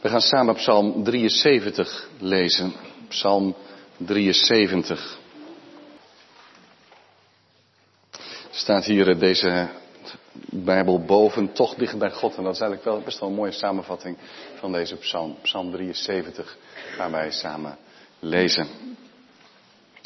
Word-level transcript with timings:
We 0.00 0.08
gaan 0.08 0.20
samen 0.20 0.54
Psalm 0.54 1.04
73 1.04 2.08
lezen. 2.18 2.72
Psalm 3.08 3.54
73. 3.96 5.18
staat 8.50 8.84
hier 8.84 9.18
deze 9.18 9.68
Bijbel 10.50 11.00
boven, 11.00 11.52
toch 11.52 11.74
dicht 11.74 11.98
bij 11.98 12.10
God. 12.10 12.36
En 12.36 12.42
dat 12.42 12.54
is 12.54 12.60
eigenlijk 12.60 12.90
wel 12.90 13.00
best 13.04 13.18
wel 13.18 13.28
een 13.28 13.34
mooie 13.34 13.52
samenvatting 13.52 14.16
van 14.58 14.72
deze 14.72 14.96
psalm. 14.96 15.36
Psalm 15.42 15.70
73 15.70 16.56
gaan 16.96 17.10
wij 17.10 17.30
samen 17.30 17.78
lezen. 18.18 18.66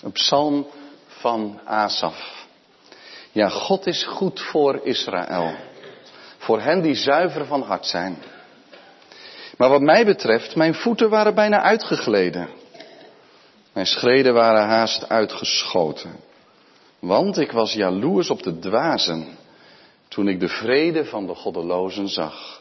Een 0.03 0.13
psalm 0.13 0.67
van 1.07 1.61
Asaf. 1.65 2.47
Ja, 3.33 3.49
God 3.49 3.87
is 3.87 4.05
goed 4.05 4.41
voor 4.41 4.81
Israël. 4.85 5.55
Voor 6.39 6.61
hen 6.61 6.83
die 6.83 6.95
zuiver 6.95 7.47
van 7.47 7.63
hart 7.63 7.87
zijn. 7.87 8.19
Maar 9.57 9.69
wat 9.69 9.81
mij 9.81 10.05
betreft, 10.05 10.57
mijn 10.57 10.75
voeten 10.75 11.11
waren 11.11 11.35
bijna 11.35 11.63
uitgegleden. 11.63 12.49
Mijn 13.73 13.87
schreden 13.87 14.35
waren 14.35 14.67
haast 14.67 15.09
uitgeschoten. 15.09 16.13
Want 16.99 17.39
ik 17.39 17.53
was 17.53 17.73
jaloers 17.73 18.31
op 18.31 18.43
de 18.43 18.59
dwazen 18.59 19.27
toen 20.09 20.29
ik 20.29 20.41
de 20.41 20.49
vrede 20.49 21.05
van 21.05 21.27
de 21.27 21.35
goddelozen 21.35 22.09
zag. 22.09 22.61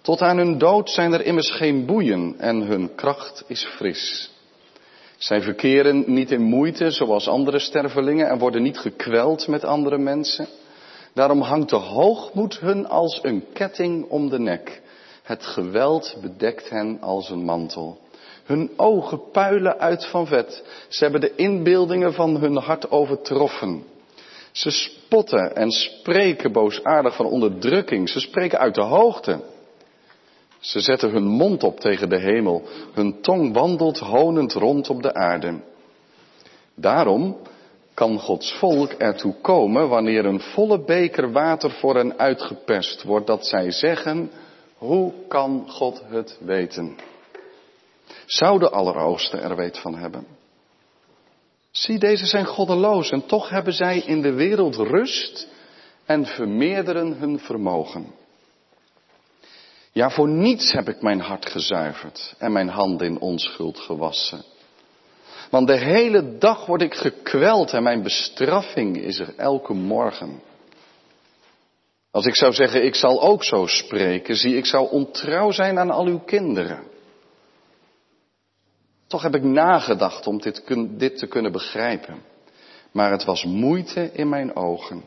Tot 0.00 0.20
aan 0.20 0.36
hun 0.36 0.58
dood 0.58 0.90
zijn 0.90 1.12
er 1.12 1.24
immers 1.24 1.50
geen 1.50 1.86
boeien 1.86 2.34
en 2.38 2.60
hun 2.60 2.94
kracht 2.94 3.44
is 3.46 3.64
fris. 3.64 4.30
Zij 5.16 5.42
verkeren 5.42 6.04
niet 6.06 6.30
in 6.30 6.42
moeite 6.42 6.90
zoals 6.90 7.28
andere 7.28 7.58
stervelingen 7.58 8.28
en 8.28 8.38
worden 8.38 8.62
niet 8.62 8.78
gekweld 8.78 9.46
met 9.46 9.64
andere 9.64 9.98
mensen. 9.98 10.48
Daarom 11.14 11.40
hangt 11.40 11.70
de 11.70 11.76
hoogmoed 11.76 12.60
hun 12.60 12.88
als 12.88 13.18
een 13.22 13.44
ketting 13.52 14.08
om 14.08 14.28
de 14.28 14.38
nek. 14.38 14.82
Het 15.30 15.46
geweld 15.46 16.16
bedekt 16.20 16.70
hen 16.70 16.98
als 17.00 17.30
een 17.30 17.44
mantel. 17.44 17.98
Hun 18.44 18.70
ogen 18.76 19.30
puilen 19.32 19.78
uit 19.78 20.06
van 20.06 20.26
vet. 20.26 20.62
Ze 20.88 21.02
hebben 21.02 21.20
de 21.20 21.34
inbeeldingen 21.34 22.12
van 22.12 22.36
hun 22.36 22.56
hart 22.56 22.90
overtroffen. 22.90 23.84
Ze 24.52 24.70
spotten 24.70 25.56
en 25.56 25.70
spreken 25.70 26.52
boosaardig 26.52 27.16
van 27.16 27.26
onderdrukking. 27.26 28.08
Ze 28.08 28.20
spreken 28.20 28.58
uit 28.58 28.74
de 28.74 28.82
hoogte. 28.82 29.40
Ze 30.58 30.80
zetten 30.80 31.10
hun 31.10 31.26
mond 31.26 31.62
op 31.62 31.80
tegen 31.80 32.08
de 32.08 32.18
hemel. 32.18 32.62
Hun 32.92 33.20
tong 33.20 33.52
wandelt 33.52 33.98
honend 33.98 34.52
rond 34.52 34.90
op 34.90 35.02
de 35.02 35.14
aarde. 35.14 35.60
Daarom 36.74 37.36
kan 37.94 38.18
Gods 38.18 38.52
volk 38.52 38.92
ertoe 38.92 39.34
komen 39.40 39.88
wanneer 39.88 40.24
een 40.24 40.40
volle 40.40 40.84
beker 40.84 41.32
water 41.32 41.70
voor 41.70 41.96
hen 41.96 42.18
uitgeperst 42.18 43.02
wordt, 43.02 43.26
dat 43.26 43.46
zij 43.46 43.70
zeggen, 43.70 44.30
hoe 44.80 45.12
kan 45.28 45.64
God 45.68 46.02
het 46.04 46.38
weten? 46.40 46.96
Zou 48.26 48.58
de 48.58 48.70
Allerhoogste 48.70 49.36
er 49.36 49.56
weet 49.56 49.78
van 49.78 49.94
hebben? 49.94 50.26
Zie, 51.70 51.98
deze 51.98 52.26
zijn 52.26 52.46
goddeloos 52.46 53.10
en 53.10 53.26
toch 53.26 53.48
hebben 53.48 53.72
zij 53.72 53.98
in 53.98 54.22
de 54.22 54.32
wereld 54.32 54.76
rust 54.76 55.48
en 56.04 56.26
vermeerderen 56.26 57.12
hun 57.12 57.38
vermogen. 57.38 58.06
Ja, 59.92 60.10
voor 60.10 60.28
niets 60.28 60.72
heb 60.72 60.88
ik 60.88 61.02
mijn 61.02 61.20
hart 61.20 61.46
gezuiverd 61.50 62.34
en 62.38 62.52
mijn 62.52 62.68
handen 62.68 63.06
in 63.06 63.20
onschuld 63.20 63.78
gewassen. 63.78 64.44
Want 65.50 65.66
de 65.66 65.78
hele 65.78 66.38
dag 66.38 66.66
word 66.66 66.82
ik 66.82 66.94
gekweld 66.94 67.72
en 67.72 67.82
mijn 67.82 68.02
bestraffing 68.02 68.96
is 68.96 69.18
er 69.18 69.34
elke 69.36 69.72
morgen. 69.72 70.40
Als 72.10 72.26
ik 72.26 72.36
zou 72.36 72.52
zeggen, 72.52 72.84
ik 72.84 72.94
zal 72.94 73.22
ook 73.22 73.44
zo 73.44 73.66
spreken, 73.66 74.36
zie, 74.36 74.56
ik 74.56 74.66
zou 74.66 74.90
ontrouw 74.90 75.50
zijn 75.50 75.78
aan 75.78 75.90
al 75.90 76.06
uw 76.06 76.18
kinderen. 76.18 76.82
Toch 79.06 79.22
heb 79.22 79.34
ik 79.34 79.42
nagedacht 79.42 80.26
om 80.26 80.40
dit, 80.40 80.62
dit 80.90 81.18
te 81.18 81.26
kunnen 81.26 81.52
begrijpen. 81.52 82.22
Maar 82.92 83.10
het 83.10 83.24
was 83.24 83.44
moeite 83.44 84.10
in 84.12 84.28
mijn 84.28 84.56
ogen. 84.56 85.04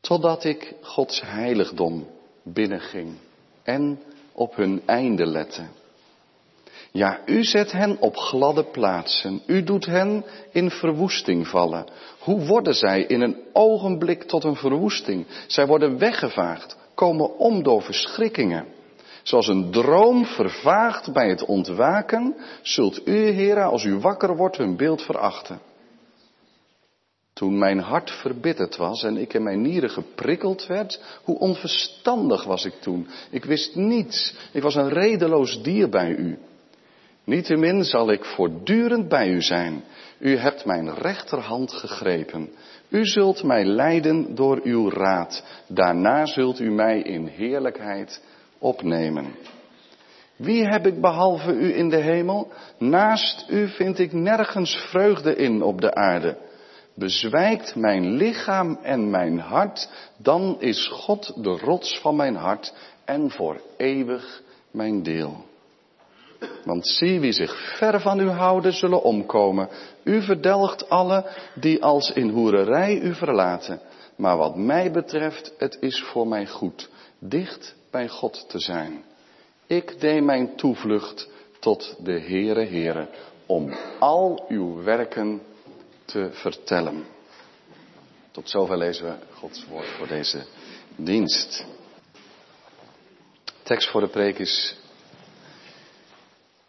Totdat 0.00 0.44
ik 0.44 0.74
Gods 0.82 1.20
heiligdom 1.20 2.06
binnenging 2.42 3.16
en 3.62 4.02
op 4.32 4.56
hun 4.56 4.82
einde 4.86 5.26
lette. 5.26 5.66
Ja, 6.98 7.20
u 7.26 7.44
zet 7.44 7.72
hen 7.72 7.96
op 8.00 8.16
gladde 8.16 8.64
plaatsen. 8.64 9.42
U 9.46 9.62
doet 9.64 9.86
hen 9.86 10.24
in 10.52 10.70
verwoesting 10.70 11.48
vallen. 11.48 11.86
Hoe 12.18 12.46
worden 12.46 12.74
zij 12.74 13.02
in 13.02 13.20
een 13.20 13.36
ogenblik 13.52 14.22
tot 14.22 14.44
een 14.44 14.56
verwoesting? 14.56 15.26
Zij 15.46 15.66
worden 15.66 15.98
weggevaagd, 15.98 16.76
komen 16.94 17.38
om 17.38 17.62
door 17.62 17.82
verschrikkingen. 17.82 18.66
Zoals 19.22 19.48
een 19.48 19.70
droom 19.70 20.24
vervaagt 20.24 21.12
bij 21.12 21.28
het 21.28 21.44
ontwaken, 21.44 22.36
zult 22.62 23.06
u, 23.06 23.16
heren, 23.16 23.64
als 23.64 23.84
u 23.84 23.98
wakker 23.98 24.36
wordt, 24.36 24.56
hun 24.56 24.76
beeld 24.76 25.02
verachten. 25.02 25.60
Toen 27.32 27.58
mijn 27.58 27.78
hart 27.78 28.10
verbitterd 28.10 28.76
was 28.76 29.02
en 29.02 29.16
ik 29.16 29.34
in 29.34 29.42
mijn 29.42 29.62
nieren 29.62 29.90
geprikkeld 29.90 30.66
werd, 30.66 31.00
hoe 31.24 31.38
onverstandig 31.38 32.44
was 32.44 32.64
ik 32.64 32.74
toen. 32.80 33.08
Ik 33.30 33.44
wist 33.44 33.74
niets. 33.74 34.34
Ik 34.52 34.62
was 34.62 34.74
een 34.74 34.88
redeloos 34.88 35.62
dier 35.62 35.88
bij 35.88 36.10
u. 36.10 36.38
Niettemin 37.28 37.84
zal 37.84 38.10
ik 38.10 38.24
voortdurend 38.24 39.08
bij 39.08 39.28
u 39.28 39.42
zijn. 39.42 39.84
U 40.18 40.36
hebt 40.36 40.64
mijn 40.64 40.94
rechterhand 40.94 41.72
gegrepen. 41.72 42.50
U 42.88 43.06
zult 43.06 43.42
mij 43.42 43.64
leiden 43.64 44.34
door 44.34 44.60
uw 44.62 44.90
raad. 44.90 45.44
Daarna 45.66 46.26
zult 46.26 46.60
u 46.60 46.70
mij 46.70 47.00
in 47.00 47.26
heerlijkheid 47.26 48.22
opnemen. 48.58 49.34
Wie 50.36 50.64
heb 50.66 50.86
ik 50.86 51.00
behalve 51.00 51.52
u 51.52 51.76
in 51.76 51.88
de 51.88 51.96
hemel? 51.96 52.52
Naast 52.78 53.46
u 53.48 53.68
vind 53.68 53.98
ik 53.98 54.12
nergens 54.12 54.76
vreugde 54.76 55.34
in 55.36 55.62
op 55.62 55.80
de 55.80 55.94
aarde. 55.94 56.36
Bezwijkt 56.94 57.74
mijn 57.74 58.10
lichaam 58.10 58.78
en 58.82 59.10
mijn 59.10 59.38
hart, 59.38 59.88
dan 60.16 60.56
is 60.58 60.86
God 60.86 61.42
de 61.42 61.56
rots 61.56 61.98
van 61.98 62.16
mijn 62.16 62.36
hart 62.36 62.74
en 63.04 63.30
voor 63.30 63.60
eeuwig 63.76 64.42
mijn 64.70 65.02
deel. 65.02 65.47
Want 66.64 66.88
zie 66.88 67.20
wie 67.20 67.32
zich 67.32 67.76
ver 67.76 68.00
van 68.00 68.20
u 68.20 68.28
houden 68.28 68.72
zullen 68.72 69.02
omkomen. 69.02 69.68
U 70.02 70.22
verdelgt 70.22 70.88
alle 70.88 71.26
die 71.54 71.82
als 71.82 72.10
in 72.10 72.28
hoererij 72.28 73.00
u 73.00 73.14
verlaten. 73.14 73.80
Maar 74.16 74.36
wat 74.36 74.56
mij 74.56 74.90
betreft, 74.90 75.52
het 75.58 75.76
is 75.80 76.02
voor 76.02 76.28
mij 76.28 76.46
goed, 76.46 76.88
dicht 77.18 77.74
bij 77.90 78.08
God 78.08 78.48
te 78.48 78.58
zijn. 78.58 79.04
Ik 79.66 80.00
neem 80.00 80.24
mijn 80.24 80.56
toevlucht 80.56 81.28
tot 81.58 81.96
de 82.02 82.20
Heere 82.20 82.66
Heere 82.66 83.08
om 83.46 83.72
al 83.98 84.44
uw 84.48 84.82
werken 84.82 85.42
te 86.04 86.28
vertellen. 86.32 87.04
Tot 88.30 88.50
zover 88.50 88.78
lezen 88.78 89.04
we 89.04 89.14
Gods 89.34 89.66
woord 89.70 89.86
voor 89.86 90.06
deze 90.06 90.44
dienst. 90.96 91.66
Tekst 93.62 93.90
voor 93.90 94.00
de 94.00 94.08
preek 94.08 94.38
is 94.38 94.76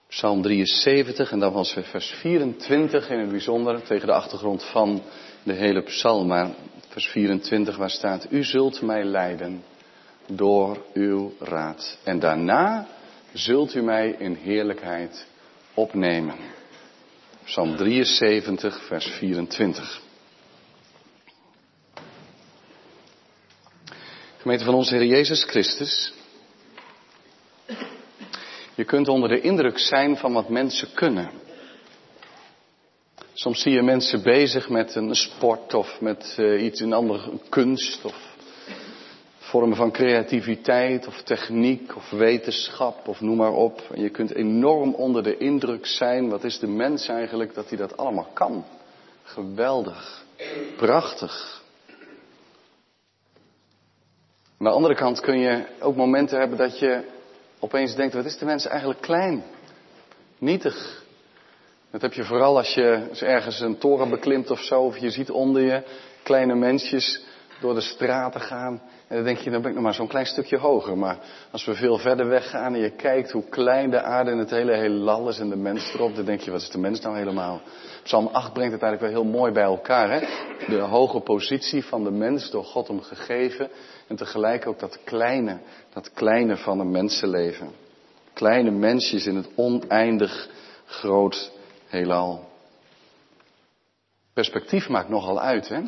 Psalm 0.09 0.41
73 0.41 1.31
en 1.31 1.51
was 1.51 1.75
vers 1.81 2.09
24 2.09 3.09
in 3.09 3.19
het 3.19 3.29
bijzonder 3.29 3.83
tegen 3.83 4.07
de 4.07 4.13
achtergrond 4.13 4.63
van 4.63 5.01
de 5.43 5.53
hele 5.53 5.83
psalm. 5.83 6.27
Maar 6.27 6.49
vers 6.87 7.05
24 7.07 7.77
waar 7.77 7.89
staat, 7.89 8.27
U 8.29 8.43
zult 8.43 8.81
mij 8.81 9.03
leiden 9.03 9.63
door 10.27 10.85
uw 10.93 11.33
raad. 11.39 11.97
En 12.03 12.19
daarna 12.19 12.87
zult 13.33 13.75
u 13.75 13.81
mij 13.81 14.15
in 14.19 14.33
heerlijkheid 14.33 15.25
opnemen. 15.73 16.35
Psalm 17.43 17.75
73, 17.75 18.85
vers 18.87 19.05
24. 19.05 20.01
Gemeente 24.37 24.63
van 24.65 24.73
onze 24.73 24.95
Heer 24.95 25.05
Jezus 25.05 25.43
Christus. 25.43 26.13
Je 28.79 28.85
kunt 28.85 29.07
onder 29.07 29.29
de 29.29 29.41
indruk 29.41 29.79
zijn 29.79 30.17
van 30.17 30.33
wat 30.33 30.49
mensen 30.49 30.93
kunnen. 30.93 31.29
Soms 33.33 33.61
zie 33.61 33.73
je 33.73 33.81
mensen 33.81 34.23
bezig 34.23 34.69
met 34.69 34.95
een 34.95 35.15
sport 35.15 35.73
of 35.73 36.01
met 36.01 36.35
uh, 36.39 36.63
iets 36.63 36.81
in 36.81 36.93
andere 36.93 37.31
kunst 37.49 38.05
of 38.05 38.35
vormen 39.37 39.77
van 39.77 39.91
creativiteit 39.91 41.07
of 41.07 41.21
techniek 41.21 41.95
of 41.95 42.09
wetenschap 42.09 43.07
of 43.07 43.21
noem 43.21 43.37
maar 43.37 43.53
op. 43.53 43.81
En 43.93 44.01
je 44.01 44.09
kunt 44.09 44.33
enorm 44.33 44.93
onder 44.93 45.23
de 45.23 45.37
indruk 45.37 45.85
zijn, 45.85 46.29
wat 46.29 46.43
is 46.43 46.59
de 46.59 46.67
mens 46.67 47.07
eigenlijk, 47.07 47.53
dat 47.53 47.69
hij 47.69 47.77
dat 47.77 47.97
allemaal 47.97 48.29
kan. 48.33 48.65
Geweldig, 49.23 50.25
prachtig. 50.77 51.63
Aan 54.57 54.67
de 54.67 54.69
andere 54.69 54.95
kant 54.95 55.19
kun 55.19 55.39
je 55.39 55.65
ook 55.79 55.95
momenten 55.95 56.39
hebben 56.39 56.57
dat 56.57 56.79
je 56.79 57.17
opeens 57.59 57.95
denkt, 57.95 58.13
wat 58.13 58.25
is 58.25 58.37
de 58.37 58.45
mens 58.45 58.67
eigenlijk 58.67 59.01
klein, 59.01 59.43
nietig. 60.37 61.03
Dat 61.91 62.01
heb 62.01 62.13
je 62.13 62.23
vooral 62.23 62.57
als 62.57 62.73
je 62.73 63.07
ergens 63.19 63.59
een 63.59 63.77
toren 63.77 64.09
beklimt 64.09 64.51
of 64.51 64.61
zo, 64.61 64.81
of 64.81 64.97
je 64.97 65.09
ziet 65.09 65.29
onder 65.29 65.61
je 65.61 65.83
kleine 66.23 66.55
mensjes 66.55 67.23
door 67.59 67.73
de 67.73 67.81
straten 67.81 68.41
gaan. 68.41 68.81
En 69.07 69.15
dan 69.15 69.23
denk 69.23 69.37
je, 69.37 69.49
dan 69.49 69.61
ben 69.61 69.69
ik 69.69 69.75
nog 69.75 69.85
maar 69.85 69.93
zo'n 69.93 70.07
klein 70.07 70.25
stukje 70.25 70.57
hoger. 70.57 70.97
Maar 70.97 71.17
als 71.51 71.65
we 71.65 71.75
veel 71.75 71.97
verder 71.97 72.27
weggaan 72.27 72.73
en 72.73 72.79
je 72.79 72.89
kijkt 72.89 73.31
hoe 73.31 73.49
klein 73.49 73.89
de 73.89 74.01
aarde 74.01 74.31
en 74.31 74.37
het 74.37 74.49
hele 74.49 74.75
heelal 74.75 75.29
is 75.29 75.39
en 75.39 75.49
de 75.49 75.55
mens 75.55 75.93
erop, 75.93 76.15
dan 76.15 76.25
denk 76.25 76.41
je, 76.41 76.51
wat 76.51 76.61
is 76.61 76.69
de 76.69 76.77
mens 76.77 77.01
nou 77.01 77.17
helemaal? 77.17 77.61
Psalm 78.03 78.27
8 78.27 78.53
brengt 78.53 78.73
het 78.73 78.81
eigenlijk 78.81 79.13
wel 79.13 79.23
heel 79.23 79.31
mooi 79.31 79.51
bij 79.51 79.63
elkaar. 79.63 80.11
Hè? 80.11 80.19
De 80.67 80.79
hoge 80.79 81.19
positie 81.19 81.85
van 81.85 82.03
de 82.03 82.11
mens 82.11 82.51
door 82.51 82.63
God 82.63 82.87
hem 82.87 83.01
gegeven. 83.01 83.69
En 84.07 84.15
tegelijk 84.15 84.67
ook 84.67 84.79
dat 84.79 84.99
kleine, 85.03 85.59
dat 85.93 86.11
kleine 86.13 86.57
van 86.57 86.79
een 86.79 86.91
mensenleven. 86.91 87.69
Kleine 88.33 88.71
mensjes 88.71 89.25
in 89.25 89.35
het 89.35 89.49
oneindig 89.55 90.49
groot 90.85 91.51
heelal. 91.87 92.47
Perspectief 94.33 94.89
maakt 94.89 95.09
nogal 95.09 95.39
uit, 95.39 95.69
hè? 95.69 95.81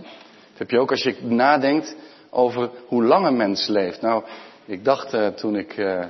Heb 0.62 0.70
je 0.70 0.80
ook 0.80 0.92
als 0.92 1.04
je 1.04 1.16
nadenkt 1.22 1.96
over 2.30 2.70
hoe 2.88 3.04
lang 3.04 3.26
een 3.26 3.38
mens 3.38 3.68
leeft. 3.68 4.02
Nou, 4.02 4.24
ik 4.66 4.84
dacht 4.84 5.14
uh, 5.14 5.28
toen 5.28 5.56
ik 5.56 5.78
uh, 5.78 6.06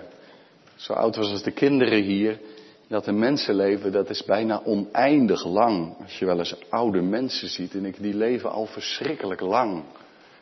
zo 0.75 0.93
oud 0.93 1.15
was 1.15 1.31
als 1.31 1.43
de 1.43 1.51
kinderen 1.51 2.03
hier, 2.03 2.39
dat 2.87 3.07
een 3.07 3.19
mensenleven, 3.19 3.91
dat 3.91 4.09
is 4.09 4.23
bijna 4.23 4.61
oneindig 4.63 5.45
lang. 5.45 5.95
Als 6.01 6.19
je 6.19 6.25
wel 6.25 6.37
eens 6.37 6.55
oude 6.69 7.01
mensen 7.01 7.47
ziet, 7.47 7.73
en 7.73 7.85
ik, 7.85 8.01
die 8.01 8.13
leven 8.13 8.51
al 8.51 8.65
verschrikkelijk 8.65 9.41
lang. 9.41 9.83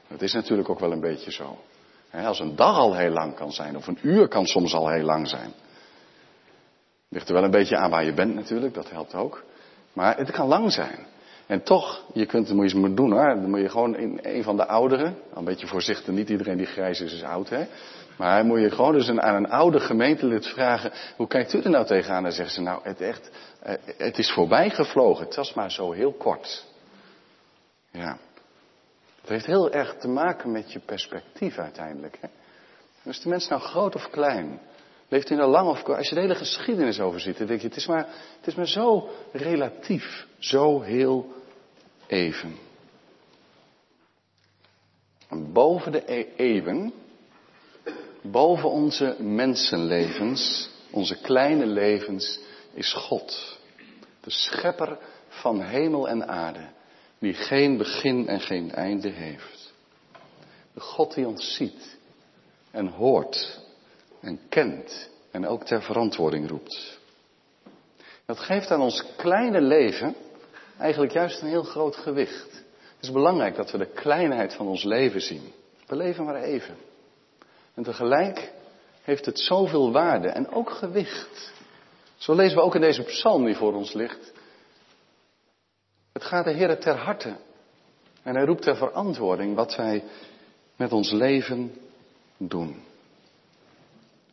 Dat 0.07 0.21
is 0.21 0.33
natuurlijk 0.33 0.69
ook 0.69 0.79
wel 0.79 0.91
een 0.91 0.99
beetje 0.99 1.31
zo. 1.31 1.57
Als 2.11 2.39
een 2.39 2.55
dag 2.55 2.77
al 2.77 2.95
heel 2.95 3.11
lang 3.11 3.35
kan 3.35 3.51
zijn, 3.51 3.77
of 3.77 3.87
een 3.87 3.99
uur 4.01 4.27
kan 4.27 4.45
soms 4.45 4.73
al 4.73 4.89
heel 4.89 5.05
lang 5.05 5.27
zijn. 5.27 5.51
Ligt 7.09 7.27
er 7.27 7.33
wel 7.33 7.43
een 7.43 7.51
beetje 7.51 7.77
aan 7.77 7.89
waar 7.89 8.05
je 8.05 8.13
bent 8.13 8.35
natuurlijk, 8.35 8.73
dat 8.73 8.89
helpt 8.89 9.15
ook. 9.15 9.43
Maar 9.93 10.17
het 10.17 10.31
kan 10.31 10.47
lang 10.47 10.71
zijn. 10.71 11.05
En 11.49 11.63
toch, 11.63 12.03
je 12.13 12.25
kunt 12.25 12.47
het 12.47 12.57
moet 12.57 12.71
je 12.71 12.93
doen 12.93 13.11
hoor. 13.11 13.35
Dan 13.35 13.49
moet 13.49 13.59
je 13.59 13.69
gewoon 13.69 13.95
in 13.95 14.19
een 14.21 14.43
van 14.43 14.55
de 14.57 14.67
ouderen, 14.67 15.17
een 15.33 15.43
beetje 15.43 15.67
voorzichtig, 15.67 16.13
niet 16.13 16.29
iedereen 16.29 16.57
die 16.57 16.65
grijs 16.65 17.01
is, 17.01 17.13
is 17.13 17.23
oud 17.23 17.49
hè. 17.49 17.65
Maar 18.17 18.45
moet 18.45 18.59
je 18.59 18.71
gewoon 18.71 18.93
dus 18.93 19.09
aan 19.09 19.35
een 19.35 19.49
oude 19.49 19.79
gemeentelid 19.79 20.47
vragen, 20.47 20.91
hoe 21.15 21.27
kijkt 21.27 21.53
u 21.53 21.61
er 21.61 21.69
nou 21.69 21.85
tegenaan? 21.85 22.25
En 22.25 22.31
zeggen 22.31 22.53
ze, 22.53 22.61
nou 22.61 22.79
het 22.83 23.01
echt, 23.01 23.31
eh, 23.61 23.75
het 23.97 24.17
is 24.17 24.31
voorbij 24.31 24.69
gevlogen. 24.69 25.25
Het 25.25 25.35
was 25.35 25.53
maar 25.53 25.71
zo 25.71 25.91
heel 25.91 26.13
kort. 26.13 26.65
Ja. 27.91 28.17
Het 29.21 29.29
heeft 29.29 29.45
heel 29.45 29.71
erg 29.71 29.95
te 29.95 30.07
maken 30.07 30.51
met 30.51 30.71
je 30.71 30.79
perspectief 30.79 31.57
uiteindelijk. 31.57 32.17
Hè? 32.21 32.27
Is 33.09 33.21
de 33.21 33.29
mens 33.29 33.47
nou 33.47 33.61
groot 33.61 33.95
of 33.95 34.09
klein? 34.09 34.59
Leeft 35.07 35.29
hij 35.29 35.37
nou 35.37 35.49
lang 35.49 35.69
of 35.69 35.83
kort? 35.83 35.97
Als 35.97 36.09
je 36.09 36.15
de 36.15 36.21
hele 36.21 36.35
geschiedenis 36.35 36.99
overziet, 36.99 37.37
dan 37.37 37.47
denk 37.47 37.61
je, 37.61 37.67
het 37.67 37.75
is 37.77 37.87
maar, 37.87 38.07
het 38.37 38.47
is 38.47 38.55
maar 38.55 38.67
zo 38.67 39.09
relatief, 39.31 40.25
zo 40.39 40.81
heel 40.81 41.37
even. 42.09 42.55
En 45.27 45.53
boven 45.53 45.91
de 45.91 46.35
eeuwen, 46.35 46.93
boven 48.21 48.69
onze 48.69 49.15
mensenlevens, 49.19 50.69
onze 50.91 51.21
kleine 51.21 51.65
levens, 51.65 52.39
is 52.73 52.93
God. 52.93 53.57
De 54.21 54.31
schepper 54.31 54.97
van 55.27 55.61
hemel 55.61 56.09
en 56.09 56.27
aarde, 56.27 56.67
die 57.19 57.33
geen 57.33 57.77
begin 57.77 58.27
en 58.27 58.39
geen 58.39 58.71
einde 58.71 59.09
heeft. 59.09 59.73
De 60.73 60.79
God 60.79 61.13
die 61.13 61.27
ons 61.27 61.55
ziet 61.55 61.97
en 62.71 62.87
hoort 62.87 63.59
en 64.21 64.39
kent 64.49 65.09
en 65.31 65.47
ook 65.47 65.63
ter 65.63 65.81
verantwoording 65.81 66.49
roept. 66.49 66.99
Dat 68.25 68.39
geeft 68.39 68.71
aan 68.71 68.81
ons 68.81 69.03
kleine 69.15 69.61
leven 69.61 70.15
eigenlijk 70.79 71.11
juist 71.11 71.41
een 71.41 71.47
heel 71.47 71.63
groot 71.63 71.95
gewicht. 71.95 72.63
Het 72.95 73.07
is 73.07 73.11
belangrijk 73.11 73.55
dat 73.55 73.71
we 73.71 73.77
de 73.77 73.91
kleinheid 73.93 74.53
van 74.53 74.67
ons 74.67 74.83
leven 74.83 75.21
zien. 75.21 75.51
We 75.87 75.95
leven 75.95 76.25
maar 76.25 76.41
even. 76.41 76.75
En 77.73 77.83
tegelijk 77.83 78.51
heeft 79.03 79.25
het 79.25 79.39
zoveel 79.39 79.91
waarde 79.91 80.27
en 80.27 80.49
ook 80.51 80.69
gewicht. 80.69 81.53
Zo 82.17 82.35
lezen 82.35 82.57
we 82.57 82.63
ook 82.63 82.75
in 82.75 82.81
deze 82.81 83.03
psalm 83.03 83.45
die 83.45 83.55
voor 83.55 83.73
ons 83.73 83.93
ligt. 83.93 84.31
Het 86.13 86.23
gaat 86.23 86.45
de 86.45 86.53
Heer 86.53 86.79
ter 86.79 86.95
harte. 86.95 87.35
En 88.23 88.35
hij 88.35 88.45
roept 88.45 88.61
ter 88.61 88.75
verantwoording 88.75 89.55
wat 89.55 89.75
wij 89.75 90.03
met 90.75 90.91
ons 90.91 91.11
leven 91.11 91.73
doen. 92.37 92.83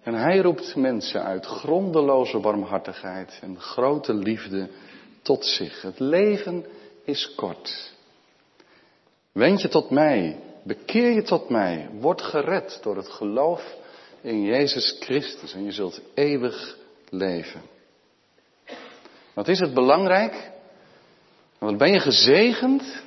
En 0.03 0.15
hij 0.15 0.39
roept 0.39 0.77
mensen 0.77 1.23
uit 1.23 1.47
grondeloze 1.47 2.39
barmhartigheid 2.39 3.39
en 3.43 3.61
grote 3.61 4.15
liefde 4.15 4.69
tot 5.27 5.45
zich. 5.45 5.83
Het 5.83 5.99
leven 5.99 6.67
is 7.05 7.35
kort. 7.35 7.93
Wend 9.33 9.61
je 9.61 9.69
tot 9.69 9.91
mij, 9.91 10.41
bekeer 10.63 11.11
je 11.11 11.23
tot 11.23 11.49
mij, 11.49 11.89
word 11.93 12.23
gered 12.23 12.79
door 12.83 12.97
het 12.97 13.09
geloof 13.09 13.75
in 14.21 14.43
Jezus 14.43 14.97
Christus 15.01 15.53
en 15.53 15.65
je 15.65 15.73
zult 15.73 16.01
eeuwig 16.15 16.77
leven. 17.09 17.63
Wat 19.35 19.49
is 19.49 19.61
het 19.61 19.75
belangrijk? 19.75 20.51
Wat 21.59 21.79
ben 21.79 21.93
je 21.93 22.01
gezegend 22.01 23.03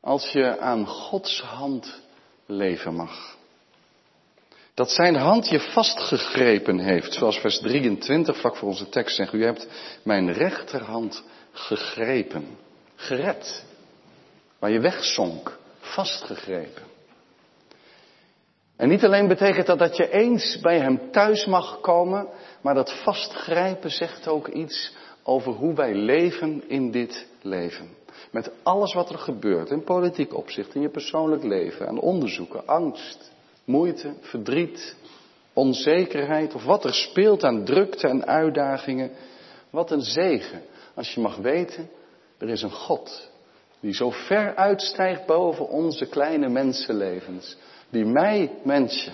als 0.00 0.32
je 0.32 0.58
aan 0.58 0.86
Gods 0.86 1.40
hand 1.40 2.00
leven 2.46 2.94
mag? 2.94 3.36
Dat 4.74 4.90
zijn 4.90 5.14
hand 5.14 5.48
je 5.48 5.60
vastgegrepen 5.60 6.78
heeft, 6.78 7.12
zoals 7.12 7.38
vers 7.38 7.58
23 7.58 8.36
vlak 8.36 8.56
voor 8.56 8.68
onze 8.68 8.88
tekst 8.88 9.16
zegt. 9.16 9.32
U 9.32 9.44
hebt 9.44 9.68
mijn 10.02 10.32
rechterhand 10.32 11.24
gegrepen, 11.52 12.46
gered, 12.94 13.64
waar 14.58 14.70
je 14.70 14.80
wegzonk, 14.80 15.58
vastgegrepen. 15.80 16.82
En 18.76 18.88
niet 18.88 19.04
alleen 19.04 19.28
betekent 19.28 19.66
dat 19.66 19.78
dat 19.78 19.96
je 19.96 20.10
eens 20.10 20.60
bij 20.60 20.78
hem 20.78 21.10
thuis 21.10 21.46
mag 21.46 21.80
komen, 21.80 22.28
maar 22.60 22.74
dat 22.74 23.02
vastgrijpen 23.02 23.90
zegt 23.90 24.28
ook 24.28 24.48
iets 24.48 24.94
over 25.22 25.52
hoe 25.52 25.74
wij 25.74 25.94
leven 25.94 26.68
in 26.68 26.90
dit 26.90 27.26
leven. 27.42 27.88
Met 28.30 28.50
alles 28.62 28.94
wat 28.94 29.10
er 29.10 29.18
gebeurt, 29.18 29.70
in 29.70 29.84
politiek 29.84 30.34
opzicht, 30.34 30.74
in 30.74 30.80
je 30.80 30.88
persoonlijk 30.88 31.42
leven, 31.42 31.88
aan 31.88 32.00
onderzoeken, 32.00 32.66
angst, 32.66 33.31
moeite, 33.64 34.14
verdriet, 34.20 34.96
onzekerheid 35.52 36.54
of 36.54 36.64
wat 36.64 36.84
er 36.84 36.94
speelt 36.94 37.44
aan 37.44 37.64
drukte 37.64 38.08
en 38.08 38.26
uitdagingen. 38.26 39.10
Wat 39.70 39.90
een 39.90 40.02
zegen 40.02 40.62
als 40.94 41.14
je 41.14 41.20
mag 41.20 41.36
weten, 41.36 41.90
er 42.38 42.48
is 42.48 42.62
een 42.62 42.72
God 42.72 43.30
die 43.82 43.94
zo 43.94 44.10
ver 44.10 44.54
uitstijgt 44.54 45.26
boven 45.26 45.68
onze 45.68 46.06
kleine 46.06 46.48
mensenlevens, 46.48 47.56
die 47.90 48.04
mij, 48.04 48.52
mensje, 48.64 49.10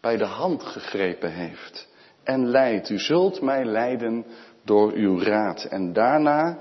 bij 0.00 0.16
de 0.16 0.24
hand 0.24 0.62
gegrepen 0.62 1.32
heeft 1.32 1.88
en 2.22 2.46
leidt. 2.46 2.90
U 2.90 2.98
zult 2.98 3.40
mij 3.40 3.64
leiden 3.64 4.24
door 4.64 4.92
uw 4.92 5.20
raad 5.20 5.64
en 5.64 5.92
daarna 5.92 6.58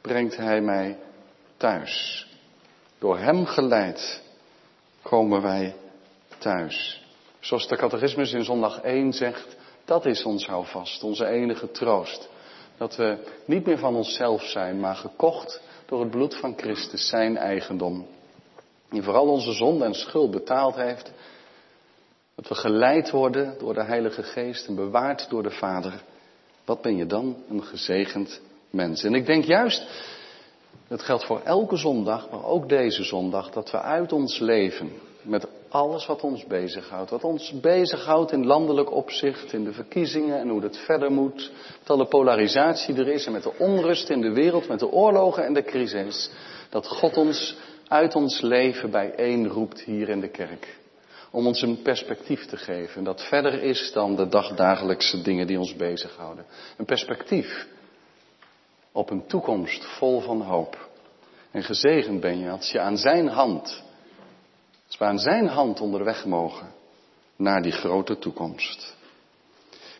brengt 0.00 0.36
hij 0.36 0.60
mij 0.60 0.98
thuis. 1.56 2.26
Door 2.98 3.18
hem 3.18 3.46
geleid 3.46 4.22
komen 5.02 5.42
wij 5.42 5.74
thuis. 6.38 7.02
Zoals 7.40 7.68
de 7.68 7.76
catechismus 7.76 8.32
in 8.32 8.44
zondag 8.44 8.80
1 8.80 9.12
zegt, 9.12 9.56
dat 9.84 10.06
is 10.06 10.24
ons 10.24 10.46
houvast, 10.46 11.02
onze 11.02 11.26
enige 11.26 11.70
troost. 11.70 12.28
Dat 12.76 12.96
we 12.96 13.18
niet 13.44 13.66
meer 13.66 13.78
van 13.78 13.94
onszelf 13.94 14.42
zijn, 14.42 14.80
maar 14.80 14.96
gekocht 14.96 15.60
door 15.86 16.00
het 16.00 16.10
bloed 16.10 16.36
van 16.36 16.54
Christus, 16.56 17.08
zijn 17.08 17.36
eigendom. 17.36 18.06
Die 18.90 19.02
vooral 19.02 19.26
onze 19.28 19.52
zonde 19.52 19.84
en 19.84 19.94
schuld 19.94 20.30
betaald 20.30 20.74
heeft. 20.74 21.12
Dat 22.34 22.48
we 22.48 22.54
geleid 22.54 23.10
worden 23.10 23.58
door 23.58 23.74
de 23.74 23.84
Heilige 23.84 24.22
Geest 24.22 24.66
en 24.66 24.74
bewaard 24.74 25.30
door 25.30 25.42
de 25.42 25.50
Vader. 25.50 26.02
Wat 26.64 26.82
ben 26.82 26.96
je 26.96 27.06
dan 27.06 27.36
een 27.48 27.62
gezegend 27.62 28.40
mens? 28.70 29.04
En 29.04 29.14
ik 29.14 29.26
denk 29.26 29.44
juist, 29.44 29.86
dat 30.88 31.02
geldt 31.02 31.24
voor 31.24 31.40
elke 31.44 31.76
zondag, 31.76 32.30
maar 32.30 32.44
ook 32.44 32.68
deze 32.68 33.02
zondag, 33.02 33.50
dat 33.50 33.70
we 33.70 33.80
uit 33.80 34.12
ons 34.12 34.38
leven 34.38 34.92
met 35.22 35.48
alles 35.68 36.06
wat 36.06 36.22
ons 36.22 36.46
bezighoudt. 36.46 37.10
Wat 37.10 37.24
ons 37.24 37.60
bezighoudt 37.60 38.32
in 38.32 38.46
landelijk 38.46 38.92
opzicht, 38.92 39.52
in 39.52 39.64
de 39.64 39.72
verkiezingen 39.72 40.38
en 40.38 40.48
hoe 40.48 40.62
het 40.62 40.78
verder 40.78 41.12
moet. 41.12 41.50
Met 41.78 41.90
alle 41.90 42.06
polarisatie 42.06 42.94
er 42.94 43.08
is 43.08 43.26
en 43.26 43.32
met 43.32 43.42
de 43.42 43.58
onrust 43.58 44.08
in 44.08 44.20
de 44.20 44.32
wereld, 44.32 44.68
met 44.68 44.78
de 44.78 44.90
oorlogen 44.90 45.44
en 45.44 45.52
de 45.52 45.62
crisis. 45.62 46.30
Dat 46.70 46.86
God 46.86 47.16
ons 47.16 47.56
uit 47.88 48.14
ons 48.14 48.40
leven 48.40 48.90
bijeen 48.90 49.48
roept 49.48 49.80
hier 49.80 50.08
in 50.08 50.20
de 50.20 50.30
kerk. 50.30 50.78
Om 51.30 51.46
ons 51.46 51.62
een 51.62 51.82
perspectief 51.82 52.46
te 52.46 52.56
geven 52.56 53.04
dat 53.04 53.22
verder 53.22 53.62
is 53.62 53.92
dan 53.92 54.16
de 54.16 54.28
dagdagelijkse 54.28 55.22
dingen 55.22 55.46
die 55.46 55.58
ons 55.58 55.76
bezighouden. 55.76 56.44
Een 56.76 56.84
perspectief 56.84 57.66
op 58.92 59.10
een 59.10 59.26
toekomst 59.26 59.84
vol 59.84 60.20
van 60.20 60.40
hoop. 60.40 60.88
En 61.50 61.62
gezegend 61.62 62.20
ben 62.20 62.38
je 62.38 62.50
als 62.50 62.70
je 62.70 62.80
aan 62.80 62.98
zijn 62.98 63.28
hand 63.28 63.82
als 64.88 64.98
we 64.98 65.04
aan 65.04 65.18
zijn 65.18 65.46
hand 65.46 65.80
onderweg 65.80 66.24
mogen 66.24 66.66
naar 67.36 67.62
die 67.62 67.72
grote 67.72 68.18
toekomst. 68.18 68.96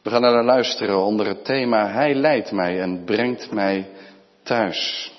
We 0.02 0.10
gaan 0.10 0.20
naar 0.20 0.44
luisteren 0.44 1.04
onder 1.04 1.26
het 1.26 1.44
thema 1.44 1.88
Hij 1.92 2.14
leidt 2.14 2.52
mij 2.52 2.80
en 2.80 3.04
brengt 3.04 3.50
mij 3.50 3.90
thuis. 4.42 5.12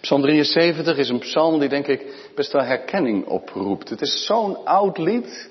Psalm 0.00 0.22
73 0.22 0.96
is 0.96 1.08
een 1.08 1.18
psalm 1.18 1.58
die 1.58 1.68
denk 1.68 1.86
ik 1.86 2.30
best 2.34 2.52
wel 2.52 2.62
herkenning 2.62 3.26
oproept. 3.26 3.88
Het 3.88 4.00
is 4.00 4.24
zo'n 4.26 4.64
oud 4.64 4.98
lied, 4.98 5.50